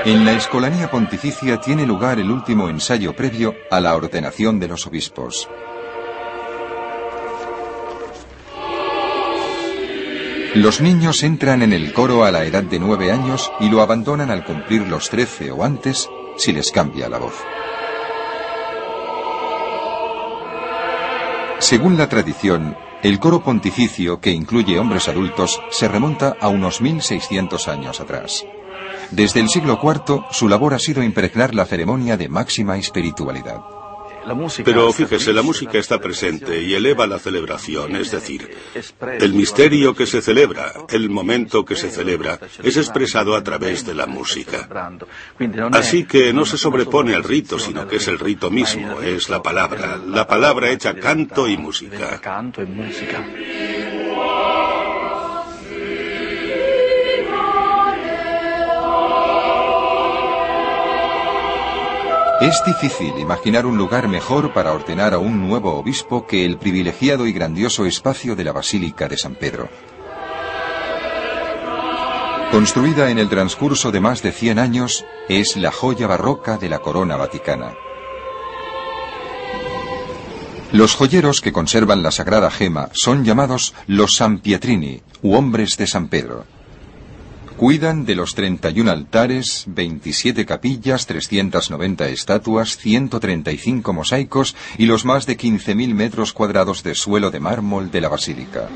En 0.10 0.26
la 0.26 0.34
Escolanía 0.34 0.90
Pontificia 0.90 1.62
tiene 1.62 1.86
lugar 1.86 2.18
el 2.18 2.32
último 2.32 2.68
ensayo 2.68 3.16
previo 3.16 3.54
a 3.70 3.80
la 3.80 3.96
ordenación 3.96 4.60
de 4.60 4.68
los 4.68 4.88
obispos. 4.88 5.48
Los 10.56 10.82
niños 10.82 11.22
entran 11.22 11.62
en 11.62 11.74
el 11.74 11.94
coro 11.94 12.24
a 12.24 12.32
la 12.32 12.44
edad 12.44 12.64
de 12.64 12.80
nueve 12.80 13.12
años 13.12 13.52
y 13.60 13.70
lo 13.70 13.84
abandonan 13.84 14.32
al 14.32 14.44
cumplir 14.44 14.88
los 14.88 15.12
trece 15.12 15.52
o 15.52 15.64
antes 15.64 16.10
si 16.38 16.54
les 16.54 16.72
cambia 16.72 17.08
la 17.08 17.20
voz. 17.20 17.36
Según 21.60 22.00
la 22.00 22.10
tradición, 22.10 22.76
el 23.04 23.20
coro 23.20 23.44
pontificio, 23.44 24.20
que 24.20 24.32
incluye 24.32 24.80
hombres 24.80 25.08
adultos, 25.08 25.62
se 25.70 25.88
remonta 25.88 26.36
a 26.42 26.48
unos 26.48 26.82
1600 26.82 27.68
años 27.68 28.00
atrás. 28.00 28.44
Desde 29.12 29.40
el 29.40 29.50
siglo 29.50 29.80
IV, 29.82 30.26
su 30.32 30.48
labor 30.48 30.74
ha 30.74 30.80
sido 30.80 31.02
impregnar 31.04 31.56
la 31.56 31.66
ceremonia 31.66 32.16
de 32.18 32.30
máxima 32.30 32.78
espiritualidad. 32.78 33.62
Pero 34.64 34.92
fíjese, 34.92 35.34
la 35.34 35.42
música 35.42 35.78
está 35.78 36.00
presente 36.00 36.62
y 36.62 36.74
eleva 36.76 37.08
la 37.08 37.20
celebración, 37.20 37.96
es 37.96 38.12
decir, 38.12 38.50
el 39.20 39.34
misterio 39.34 39.96
que 39.96 40.06
se 40.06 40.22
celebra, 40.22 40.74
el 40.90 41.10
momento 41.10 41.66
que 41.66 41.76
se 41.76 41.90
celebra, 41.90 42.40
es 42.64 42.78
expresado 42.78 43.36
a 43.36 43.44
través 43.44 43.86
de 43.86 43.96
la 43.96 44.06
música. 44.06 44.68
Así 45.72 46.04
que 46.04 46.34
no 46.34 46.46
se 46.46 46.58
sobrepone 46.58 47.16
al 47.16 47.24
rito, 47.24 47.58
sino 47.60 47.88
que 47.88 47.96
es 47.98 48.08
el 48.08 48.20
rito 48.20 48.52
mismo, 48.52 49.02
es 49.02 49.30
la 49.30 49.42
palabra, 49.42 49.98
la 49.98 50.28
palabra 50.28 50.70
hecha 50.70 50.94
canto 50.96 51.48
y 51.48 51.58
música. 51.58 52.22
Es 62.42 62.64
difícil 62.66 63.20
imaginar 63.20 63.66
un 63.66 63.78
lugar 63.78 64.08
mejor 64.08 64.54
para 64.54 64.72
ordenar 64.72 65.14
a 65.14 65.18
un 65.18 65.46
nuevo 65.46 65.76
obispo 65.76 66.26
que 66.26 66.46
el 66.46 66.58
privilegiado 66.58 67.28
y 67.28 67.34
grandioso 67.34 67.86
espacio 67.86 68.34
de 68.34 68.46
la 68.46 68.54
Basílica 68.54 69.10
de 69.10 69.18
San 69.18 69.36
Pedro. 69.36 69.68
Construida 72.50 73.12
en 73.12 73.20
el 73.20 73.28
transcurso 73.28 73.92
de 73.92 74.00
más 74.00 74.24
de 74.24 74.32
100 74.32 74.58
años, 74.58 75.06
es 75.28 75.58
la 75.58 75.74
joya 75.74 76.08
barroca 76.08 76.58
de 76.58 76.70
la 76.70 76.80
corona 76.80 77.18
vaticana. 77.18 77.74
Los 80.72 80.96
joyeros 80.96 81.42
que 81.42 81.52
conservan 81.52 82.04
la 82.04 82.12
sagrada 82.12 82.50
gema 82.50 82.88
son 82.94 83.26
llamados 83.26 83.74
los 83.86 84.12
San 84.16 84.40
Pietrini, 84.40 85.02
u 85.22 85.36
hombres 85.36 85.76
de 85.78 85.88
San 85.88 86.08
Pedro. 86.08 86.46
Cuidan 87.60 88.06
de 88.06 88.16
los 88.16 88.36
31 88.36 88.90
altares, 88.90 89.66
27 89.68 90.46
capillas, 90.46 91.06
390 91.08 92.08
estatuas, 92.08 92.78
135 92.78 93.92
mosaicos 93.92 94.56
y 94.78 94.86
los 94.86 95.04
más 95.04 95.26
de 95.26 95.38
15.000 95.38 95.94
metros 95.94 96.32
cuadrados 96.32 96.84
de 96.84 96.96
suelo 96.96 97.32
de 97.32 97.42
mármol 97.42 97.92
de 97.92 98.00
la 98.00 98.08
basílica. 98.08 98.70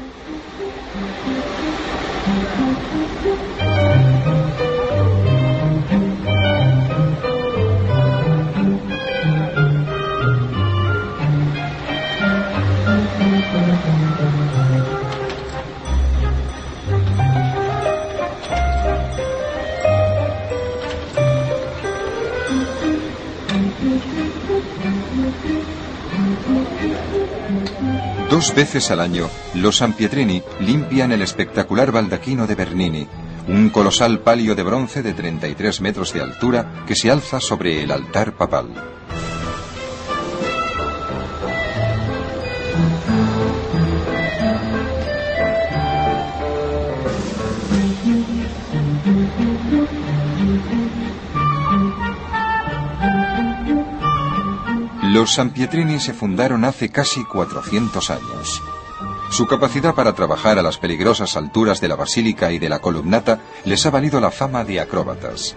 Dos 28.43 28.55
veces 28.55 28.91
al 28.91 28.99
año, 28.99 29.29
los 29.53 29.77
Sampietrini 29.77 30.43
limpian 30.59 31.13
el 31.13 31.21
espectacular 31.21 31.93
baldaquino 31.93 32.45
de 32.45 32.55
Bernini, 32.55 33.07
un 33.47 33.69
colosal 33.69 34.19
palio 34.19 34.53
de 34.53 34.63
bronce 34.63 35.01
de 35.01 35.13
33 35.13 35.79
metros 35.79 36.11
de 36.11 36.19
altura 36.19 36.83
que 36.85 36.93
se 36.93 37.09
alza 37.09 37.39
sobre 37.39 37.81
el 37.81 37.89
altar 37.89 38.33
papal. 38.33 38.67
Los 55.23 55.35
Sampietrini 55.35 56.01
se 56.01 56.11
fundaron 56.11 56.65
hace 56.65 56.89
casi 56.89 57.23
400 57.23 58.09
años. 58.09 58.61
Su 59.31 59.47
capacidad 59.47 59.95
para 59.95 60.11
trabajar 60.11 60.59
a 60.59 60.61
las 60.61 60.77
peligrosas 60.77 61.37
alturas 61.37 61.79
de 61.79 61.87
la 61.87 61.95
basílica 61.95 62.51
y 62.51 62.59
de 62.59 62.67
la 62.67 62.79
columnata 62.79 63.39
les 63.63 63.85
ha 63.85 63.89
valido 63.89 64.19
la 64.19 64.31
fama 64.31 64.65
de 64.65 64.81
acróbatas. 64.81 65.55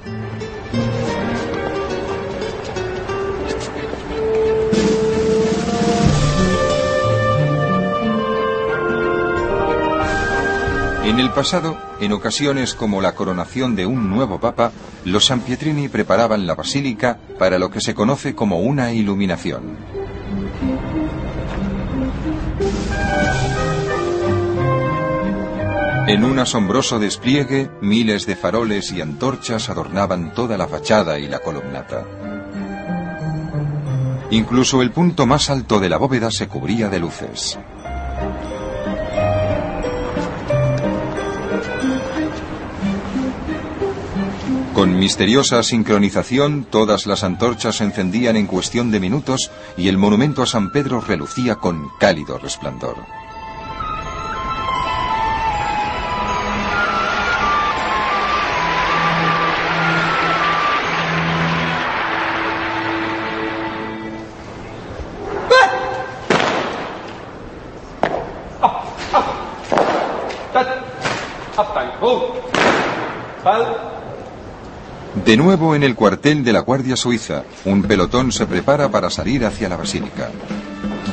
En 11.07 11.21
el 11.21 11.31
pasado, 11.31 11.79
en 12.01 12.13
ocasiones 12.13 12.75
como 12.75 13.01
la 13.01 13.15
coronación 13.15 13.77
de 13.77 13.87
un 13.87 14.11
nuevo 14.11 14.41
papa, 14.41 14.73
los 15.05 15.27
Sampietrini 15.27 15.89
preparaban 15.89 16.49
la 16.49 16.57
basílica 16.57 17.21
para 17.39 17.61
lo 17.61 17.71
que 17.71 17.81
se 17.81 17.95
conoce 17.95 18.35
como 18.35 18.59
una 18.59 18.93
iluminación. 18.93 19.77
En 26.09 26.25
un 26.25 26.41
asombroso 26.41 26.99
despliegue, 26.99 27.71
miles 27.81 28.27
de 28.27 28.35
faroles 28.35 28.91
y 28.91 29.01
antorchas 29.01 29.71
adornaban 29.71 30.35
toda 30.35 30.59
la 30.59 30.67
fachada 30.67 31.21
y 31.21 31.29
la 31.29 31.39
columnata. 31.39 32.05
Incluso 34.31 34.83
el 34.83 34.91
punto 34.91 35.25
más 35.25 35.51
alto 35.51 35.79
de 35.79 35.89
la 35.89 35.99
bóveda 35.99 36.33
se 36.33 36.49
cubría 36.49 36.89
de 36.89 36.99
luces. 36.99 37.57
Con 44.77 44.99
misteriosa 44.99 45.63
sincronización, 45.63 46.67
todas 46.69 47.07
las 47.07 47.25
antorchas 47.25 47.77
se 47.77 47.85
encendían 47.85 48.37
en 48.37 48.47
cuestión 48.47 48.91
de 48.91 49.01
minutos 49.01 49.51
y 49.79 49.89
el 49.89 49.97
monumento 49.97 50.43
a 50.43 50.47
San 50.47 50.71
Pedro 50.71 51.01
relucía 51.01 51.55
con 51.55 51.89
cálido 51.99 52.37
resplandor. 52.37 52.99
De 75.27 75.37
nuevo 75.37 75.75
en 75.75 75.83
el 75.83 75.97
cuartel 75.97 76.45
de 76.45 76.53
la 76.53 76.61
Guardia 76.61 76.95
Suiza, 76.95 77.43
un 77.65 77.83
pelotón 77.83 78.31
se 78.31 78.47
prepara 78.47 78.93
para 78.93 79.11
salir 79.11 79.45
hacia 79.45 79.69
la 79.69 79.77
basílica. 79.77 80.31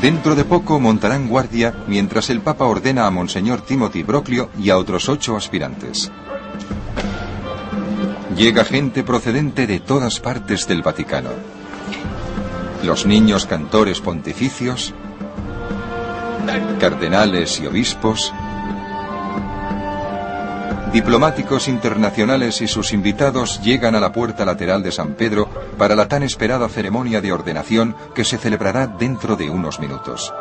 Dentro 0.03 0.36
de 0.36 0.45
poco 0.45 0.80
montarán 0.80 1.28
guardia 1.28 1.74
mientras 1.88 2.30
el 2.30 2.41
Papa 2.41 2.66
ordena 2.66 3.07
a 3.07 3.09
Monseñor 3.09 3.61
Timothy 3.61 4.03
Broclio 4.03 4.51
y 4.59 4.70
a 4.70 4.78
otros 4.78 5.09
ocho 5.09 5.36
aspirantes. 5.36 6.11
Llega 8.38 8.64
gente 8.66 9.03
procedente 9.03 9.66
de 9.66 9.80
todas 9.80 10.20
partes 10.20 10.68
del 10.68 10.84
Vaticano. 10.84 11.32
Los 12.84 13.07
niños 13.07 13.47
cantores 13.47 13.99
pontificios, 13.99 14.93
cardenales 16.80 17.59
y 17.59 17.66
obispos, 17.66 18.32
Diplomáticos 20.93 21.67
internacionales 21.69 22.61
y 22.61 22.67
sus 22.67 22.93
invitados 22.93 23.59
llegan 23.63 23.95
a 23.95 23.99
la 23.99 24.11
puerta 24.11 24.45
lateral 24.45 24.83
de 24.83 24.91
San 24.91 25.15
Pedro 25.15 25.49
para 25.75 25.95
la 25.95 26.07
tan 26.07 26.21
esperada 26.21 26.69
ceremonia 26.69 27.19
de 27.19 27.31
ordenación 27.31 27.95
que 28.13 28.23
se 28.23 28.37
celebrará 28.37 28.85
dentro 28.85 29.35
de 29.35 29.49
unos 29.49 29.79
minutos. 29.79 30.31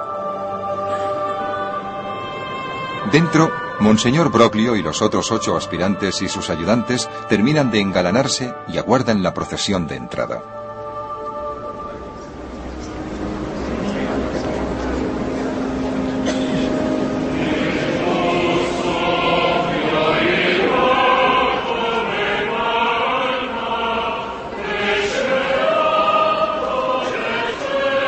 Dentro, 3.10 3.50
Monseñor 3.80 4.30
Broclio 4.30 4.76
y 4.76 4.82
los 4.82 5.00
otros 5.00 5.32
ocho 5.32 5.56
aspirantes 5.56 6.20
y 6.20 6.28
sus 6.28 6.50
ayudantes 6.50 7.08
terminan 7.30 7.70
de 7.70 7.80
engalanarse 7.80 8.52
y 8.68 8.76
aguardan 8.76 9.22
la 9.22 9.32
procesión 9.32 9.86
de 9.86 9.96
entrada. 9.96 10.61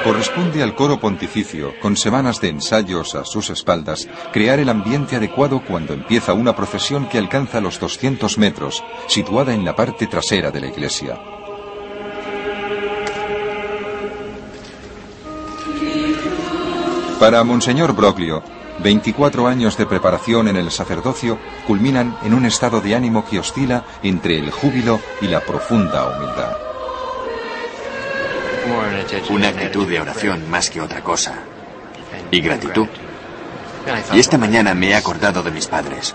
Corresponde 0.04 0.62
al 0.62 0.74
coro 0.74 1.00
pontificio, 1.00 1.72
con 1.80 1.96
semanas 1.96 2.38
de 2.40 2.50
ensayos 2.50 3.14
a 3.14 3.24
sus 3.24 3.48
espaldas, 3.48 4.06
crear 4.32 4.60
el 4.60 4.68
ambiente 4.68 5.16
adecuado 5.16 5.62
cuando 5.66 5.94
empieza 5.94 6.34
una 6.34 6.54
procesión 6.54 7.08
que 7.08 7.16
alcanza 7.16 7.62
los 7.62 7.80
200 7.80 8.36
metros, 8.36 8.84
situada 9.08 9.54
en 9.54 9.64
la 9.64 9.74
parte 9.74 10.06
trasera 10.06 10.50
de 10.50 10.60
la 10.60 10.66
iglesia. 10.66 11.18
Para 17.18 17.42
Monseñor 17.42 17.94
Broglio, 17.94 18.42
24 18.80 19.46
años 19.46 19.78
de 19.78 19.86
preparación 19.86 20.48
en 20.48 20.56
el 20.56 20.70
sacerdocio 20.70 21.38
culminan 21.66 22.18
en 22.22 22.34
un 22.34 22.44
estado 22.44 22.82
de 22.82 22.94
ánimo 22.94 23.24
que 23.24 23.38
oscila 23.38 23.84
entre 24.02 24.38
el 24.38 24.50
júbilo 24.50 25.00
y 25.22 25.28
la 25.28 25.40
profunda 25.40 26.08
humildad. 26.08 26.73
Una 29.30 29.48
actitud 29.48 29.88
de 29.88 30.00
oración 30.00 30.48
más 30.50 30.70
que 30.70 30.80
otra 30.80 31.02
cosa. 31.02 31.34
Y 32.30 32.40
gratitud. 32.40 32.88
Y 34.12 34.18
esta 34.18 34.38
mañana 34.38 34.74
me 34.74 34.90
he 34.90 34.94
acordado 34.94 35.42
de 35.42 35.50
mis 35.50 35.66
padres. 35.66 36.14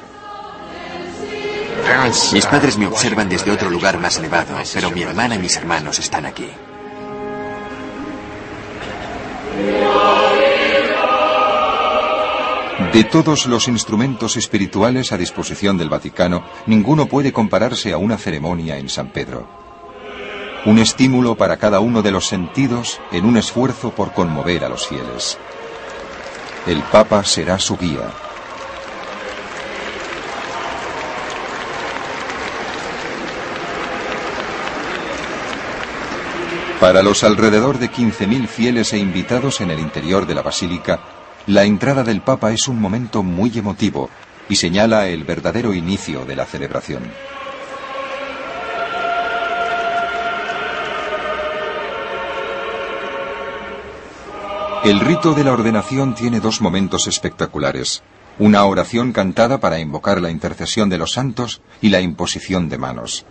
Mis 2.34 2.46
padres 2.46 2.78
me 2.78 2.88
observan 2.88 3.30
desde 3.30 3.52
otro 3.52 3.70
lugar 3.70 3.98
más 4.00 4.18
elevado, 4.18 4.56
pero 4.74 4.92
mi 4.92 5.02
hermana 5.02 5.36
y 5.36 5.40
mis 5.40 5.56
hermanos 5.58 6.00
están 6.00 6.26
aquí. 6.26 6.50
De 12.94 13.04
todos 13.04 13.46
los 13.46 13.68
instrumentos 13.68 14.38
espirituales 14.38 15.12
a 15.12 15.18
disposición 15.18 15.78
del 15.78 15.90
Vaticano, 15.90 16.44
ninguno 16.66 17.08
puede 17.08 17.32
compararse 17.32 17.94
a 17.94 17.98
una 17.98 18.18
ceremonia 18.18 18.78
en 18.78 18.90
San 18.90 19.10
Pedro. 19.10 19.59
Un 20.66 20.78
estímulo 20.78 21.36
para 21.36 21.58
cada 21.58 21.80
uno 21.80 22.02
de 22.02 22.12
los 22.12 22.28
sentidos 22.28 23.00
en 23.12 23.26
un 23.26 23.38
esfuerzo 23.38 23.92
por 23.92 24.14
conmover 24.14 24.66
a 24.66 24.70
los 24.70 24.88
fieles. 24.88 25.38
El 26.68 26.82
Papa 26.84 27.24
será 27.24 27.58
su 27.60 27.78
guía. 27.78 28.12
Para 36.82 37.04
los 37.04 37.24
alrededor 37.24 37.78
de 37.80 37.90
15.000 37.90 38.48
fieles 38.48 38.94
e 38.94 38.98
invitados 38.98 39.62
en 39.62 39.72
el 39.72 39.80
interior 39.80 40.26
de 40.26 40.36
la 40.36 40.42
basílica, 40.42 41.00
la 41.48 41.64
entrada 41.64 42.04
del 42.04 42.22
Papa 42.22 42.52
es 42.52 42.68
un 42.68 42.80
momento 42.82 43.24
muy 43.24 43.58
emotivo 43.58 44.10
y 44.50 44.56
señala 44.56 45.08
el 45.08 45.24
verdadero 45.24 45.74
inicio 45.74 46.26
de 46.26 46.36
la 46.36 46.46
celebración. 46.46 47.04
El 54.84 55.02
rito 55.02 55.34
de 55.34 55.44
la 55.44 55.52
ordenación 55.52 56.16
tiene 56.16 56.40
dos 56.40 56.62
momentos 56.62 57.06
espectaculares. 57.08 58.02
Una 58.38 58.64
oración 58.64 59.12
cantada 59.12 59.60
para 59.60 59.80
invocar 59.80 60.22
la 60.22 60.32
intercesión 60.32 60.90
de 60.90 60.98
los 60.98 61.12
santos 61.12 61.62
y 61.82 61.90
la 61.90 62.00
imposición 62.00 62.70
de 62.70 62.78
manos. 62.78 63.26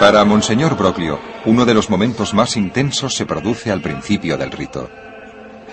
Para 0.00 0.24
Monseñor 0.24 0.78
Broclio, 0.78 1.20
uno 1.44 1.66
de 1.66 1.74
los 1.74 1.90
momentos 1.90 2.32
más 2.32 2.56
intensos 2.56 3.14
se 3.14 3.26
produce 3.26 3.70
al 3.70 3.82
principio 3.82 4.38
del 4.38 4.50
rito. 4.50 4.88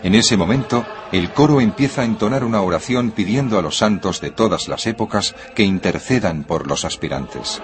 En 0.06 0.14
ese 0.14 0.38
momento, 0.38 0.86
el 1.12 1.32
coro 1.32 1.60
empieza 1.60 2.04
a 2.04 2.06
entonar 2.06 2.44
una 2.44 2.62
oración 2.62 3.10
pidiendo 3.10 3.58
a 3.58 3.64
los 3.64 3.80
santos 3.80 4.22
de 4.22 4.30
todas 4.30 4.68
las 4.68 4.86
épocas 4.86 5.34
que 5.56 5.64
intercedan 5.64 6.44
por 6.44 6.68
los 6.68 6.86
aspirantes. 6.86 7.60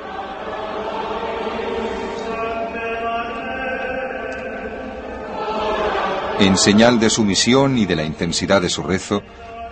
En 6.40 6.58
señal 6.58 7.00
de 7.00 7.12
su 7.12 7.24
misión 7.24 7.78
y 7.78 7.86
de 7.86 7.96
la 7.96 8.06
intensidad 8.06 8.60
de 8.60 8.70
su 8.70 8.82
rezo, 8.82 9.22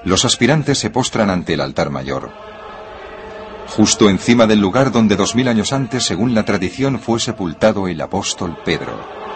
los 0.04 0.24
aspirantes 0.24 0.78
se 0.78 0.92
postran 0.92 1.32
ante 1.32 1.56
el 1.56 1.62
altar 1.62 1.90
mayor 1.90 2.32
justo 3.70 4.10
encima 4.10 4.48
del 4.48 4.60
lugar 4.60 4.92
donde 4.92 5.16
dos 5.16 5.36
mil 5.36 5.48
años 5.48 5.74
antes, 5.74 6.04
según 6.04 6.34
la 6.34 6.44
tradición, 6.44 7.00
fue 7.00 7.20
sepultado 7.20 7.88
el 7.88 8.02
apóstol 8.02 8.58
Pedro. 8.66 9.29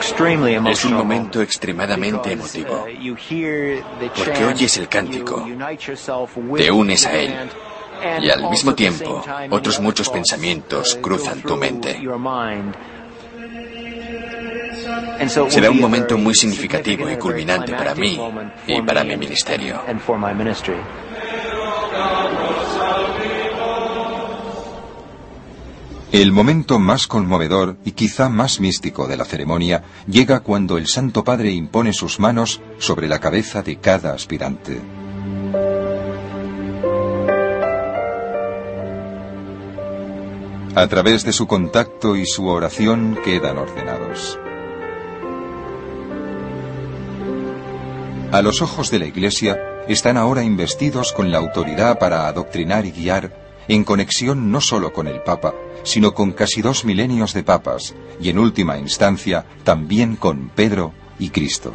Es 0.00 0.84
un 0.84 0.94
momento 0.94 1.42
extremadamente 1.42 2.32
emotivo, 2.32 2.86
porque 4.16 4.44
oyes 4.44 4.76
el 4.78 4.88
cántico, 4.88 5.46
te 6.56 6.70
unes 6.70 7.06
a 7.06 7.12
él, 7.12 7.34
y 8.22 8.30
al 8.30 8.48
mismo 8.50 8.74
tiempo 8.74 9.22
otros 9.50 9.80
muchos 9.80 10.08
pensamientos 10.08 10.98
cruzan 11.00 11.42
tu 11.42 11.56
mente. 11.56 12.00
Será 15.48 15.70
un 15.70 15.80
momento 15.80 16.16
muy 16.16 16.34
significativo 16.34 17.08
y 17.10 17.16
culminante 17.16 17.72
para 17.74 17.94
mí 17.94 18.18
y 18.66 18.80
para 18.82 19.04
mi 19.04 19.16
ministerio. 19.16 19.82
El 26.12 26.32
momento 26.32 26.80
más 26.80 27.06
conmovedor 27.06 27.76
y 27.84 27.92
quizá 27.92 28.28
más 28.28 28.58
místico 28.58 29.06
de 29.06 29.16
la 29.16 29.24
ceremonia 29.24 29.84
llega 30.08 30.40
cuando 30.40 30.76
el 30.76 30.88
Santo 30.88 31.22
Padre 31.22 31.52
impone 31.52 31.92
sus 31.92 32.18
manos 32.18 32.60
sobre 32.78 33.06
la 33.06 33.20
cabeza 33.20 33.62
de 33.62 33.76
cada 33.76 34.12
aspirante. 34.12 34.80
A 40.74 40.86
través 40.88 41.24
de 41.24 41.32
su 41.32 41.46
contacto 41.46 42.16
y 42.16 42.26
su 42.26 42.48
oración 42.48 43.16
quedan 43.24 43.58
ordenados. 43.58 44.36
A 48.32 48.42
los 48.42 48.62
ojos 48.62 48.90
de 48.90 48.98
la 48.98 49.06
Iglesia 49.06 49.60
están 49.86 50.16
ahora 50.16 50.42
investidos 50.42 51.12
con 51.12 51.30
la 51.30 51.38
autoridad 51.38 52.00
para 52.00 52.26
adoctrinar 52.26 52.84
y 52.84 52.90
guiar 52.90 53.49
en 53.70 53.84
conexión 53.84 54.50
no 54.50 54.60
solo 54.60 54.92
con 54.92 55.06
el 55.06 55.22
Papa, 55.22 55.54
sino 55.84 56.12
con 56.12 56.32
casi 56.32 56.60
dos 56.60 56.84
milenios 56.84 57.32
de 57.34 57.44
papas 57.44 57.94
y 58.20 58.28
en 58.28 58.40
última 58.40 58.76
instancia 58.76 59.46
también 59.62 60.16
con 60.16 60.48
Pedro 60.48 60.92
y 61.20 61.30
Cristo. 61.30 61.72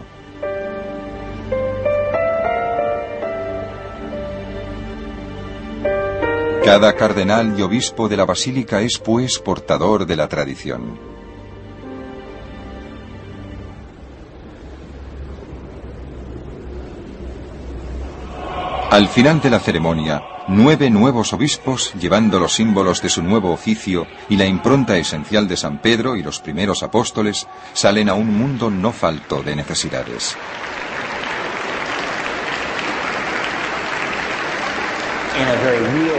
Cada 6.65 6.93
cardenal 6.97 7.57
y 7.57 7.61
obispo 7.61 8.09
de 8.09 8.17
la 8.17 8.25
basílica 8.25 8.81
es 8.81 8.97
pues 8.97 9.39
portador 9.39 10.05
de 10.05 10.17
la 10.17 10.27
tradición. 10.27 11.14
Al 18.95 19.09
final 19.09 19.41
de 19.41 19.49
la 19.49 19.59
ceremonia, 19.59 20.23
nueve 20.47 20.89
nuevos 20.89 21.33
obispos, 21.33 21.91
llevando 21.99 22.39
los 22.39 22.53
símbolos 22.53 23.01
de 23.01 23.09
su 23.09 23.21
nuevo 23.21 23.51
oficio 23.51 24.07
y 24.29 24.37
la 24.37 24.45
impronta 24.45 24.95
esencial 24.95 25.49
de 25.49 25.57
San 25.57 25.79
Pedro 25.79 26.15
y 26.15 26.23
los 26.23 26.39
primeros 26.39 26.81
apóstoles, 26.81 27.45
salen 27.73 28.07
a 28.07 28.13
un 28.13 28.33
mundo 28.33 28.69
no 28.69 28.93
falto 28.93 29.43
de 29.43 29.53
necesidades. 29.53 30.37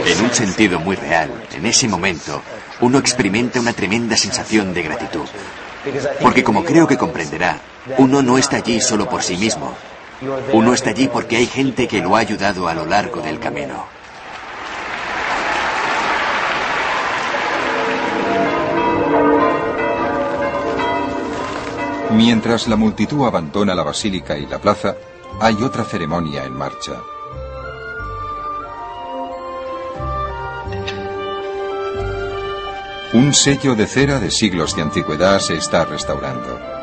En 0.05 0.23
un 0.23 0.31
sentido 0.31 0.79
muy 0.79 0.97
real, 0.97 1.31
en 1.55 1.65
ese 1.65 1.87
momento, 1.87 2.43
uno 2.81 2.99
experimenta 2.99 3.59
una 3.59 3.73
tremenda 3.73 4.15
sensación 4.15 4.75
de 4.75 4.83
gratitud. 4.83 5.25
Porque 6.21 6.43
como 6.43 6.63
creo 6.63 6.85
que 6.85 6.95
comprenderá, 6.95 7.59
uno 7.97 8.21
no 8.21 8.37
está 8.37 8.57
allí 8.57 8.79
solo 8.81 9.09
por 9.09 9.23
sí 9.23 9.35
mismo. 9.35 9.73
Uno 10.53 10.73
está 10.73 10.89
allí 10.89 11.07
porque 11.07 11.37
hay 11.37 11.45
gente 11.45 11.87
que 11.87 12.01
lo 12.01 12.15
ha 12.15 12.19
ayudado 12.19 12.67
a 12.67 12.73
lo 12.73 12.85
largo 12.85 13.21
del 13.21 13.39
camino. 13.39 13.85
Mientras 22.11 22.67
la 22.67 22.75
multitud 22.75 23.27
abandona 23.27 23.75
la 23.75 23.83
basílica 23.83 24.37
y 24.37 24.47
la 24.47 24.59
plaza, 24.59 24.95
hay 25.39 25.55
otra 25.61 25.83
ceremonia 25.83 26.45
en 26.45 26.53
marcha. 26.53 26.93
Un 33.13 33.33
sello 33.33 33.75
de 33.75 33.87
cera 33.87 34.19
de 34.19 34.31
siglos 34.31 34.75
de 34.75 34.81
antigüedad 34.81 35.39
se 35.39 35.57
está 35.57 35.85
restaurando. 35.85 36.76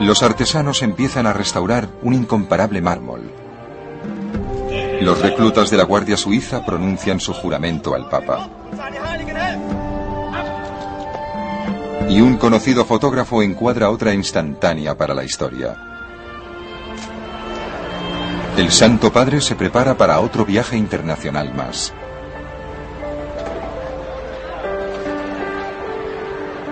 Los 0.00 0.22
artesanos 0.22 0.82
empiezan 0.82 1.26
a 1.26 1.32
restaurar 1.32 1.88
un 2.02 2.14
incomparable 2.14 2.80
mármol. 2.82 3.30
Los 5.00 5.20
reclutas 5.20 5.70
de 5.70 5.76
la 5.76 5.84
Guardia 5.84 6.16
Suiza 6.16 6.64
pronuncian 6.64 7.20
su 7.20 7.32
juramento 7.32 7.94
al 7.94 8.08
Papa. 8.08 8.48
Y 12.08 12.20
un 12.20 12.36
conocido 12.36 12.84
fotógrafo 12.84 13.42
encuadra 13.42 13.90
otra 13.90 14.14
instantánea 14.14 14.96
para 14.96 15.14
la 15.14 15.24
historia. 15.24 15.76
El 18.56 18.70
Santo 18.70 19.12
Padre 19.12 19.40
se 19.40 19.54
prepara 19.54 19.96
para 19.96 20.20
otro 20.20 20.44
viaje 20.44 20.76
internacional 20.76 21.54
más. 21.54 21.92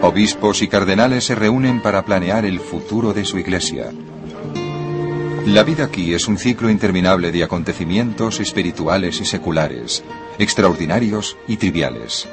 Obispos 0.07 0.61
y 0.61 0.69
cardenales 0.69 1.25
se 1.25 1.35
reúnen 1.35 1.81
para 1.81 2.05
planear 2.05 2.45
el 2.45 2.61
futuro 2.61 3.15
de 3.15 3.25
su 3.25 3.39
iglesia. 3.39 3.91
La 5.47 5.63
vida 5.63 5.85
aquí 5.85 6.13
es 6.13 6.29
un 6.29 6.37
ciclo 6.37 6.69
interminable 6.69 7.33
de 7.33 7.43
acontecimientos 7.43 8.39
espirituales 8.39 9.23
y 9.23 9.25
seculares, 9.25 10.05
extraordinarios 10.39 11.39
y 11.49 11.57
triviales. 11.57 12.29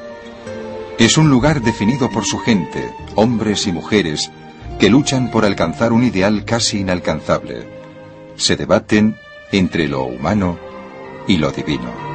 Es 1.00 1.18
un 1.18 1.30
lugar 1.30 1.62
definido 1.62 2.10
por 2.10 2.26
su 2.26 2.40
gente, 2.40 2.94
hombres 3.16 3.66
y 3.68 3.72
mujeres, 3.72 4.30
que 4.78 4.90
luchan 4.90 5.32
por 5.32 5.46
alcanzar 5.46 5.94
un 5.94 6.04
ideal 6.04 6.44
casi 6.44 6.80
inalcanzable. 6.80 7.70
Se 8.36 8.58
debaten 8.58 9.16
entre 9.54 9.88
lo 9.88 10.04
humano 10.04 10.60
y 11.26 11.38
lo 11.38 11.52
divino. 11.52 12.11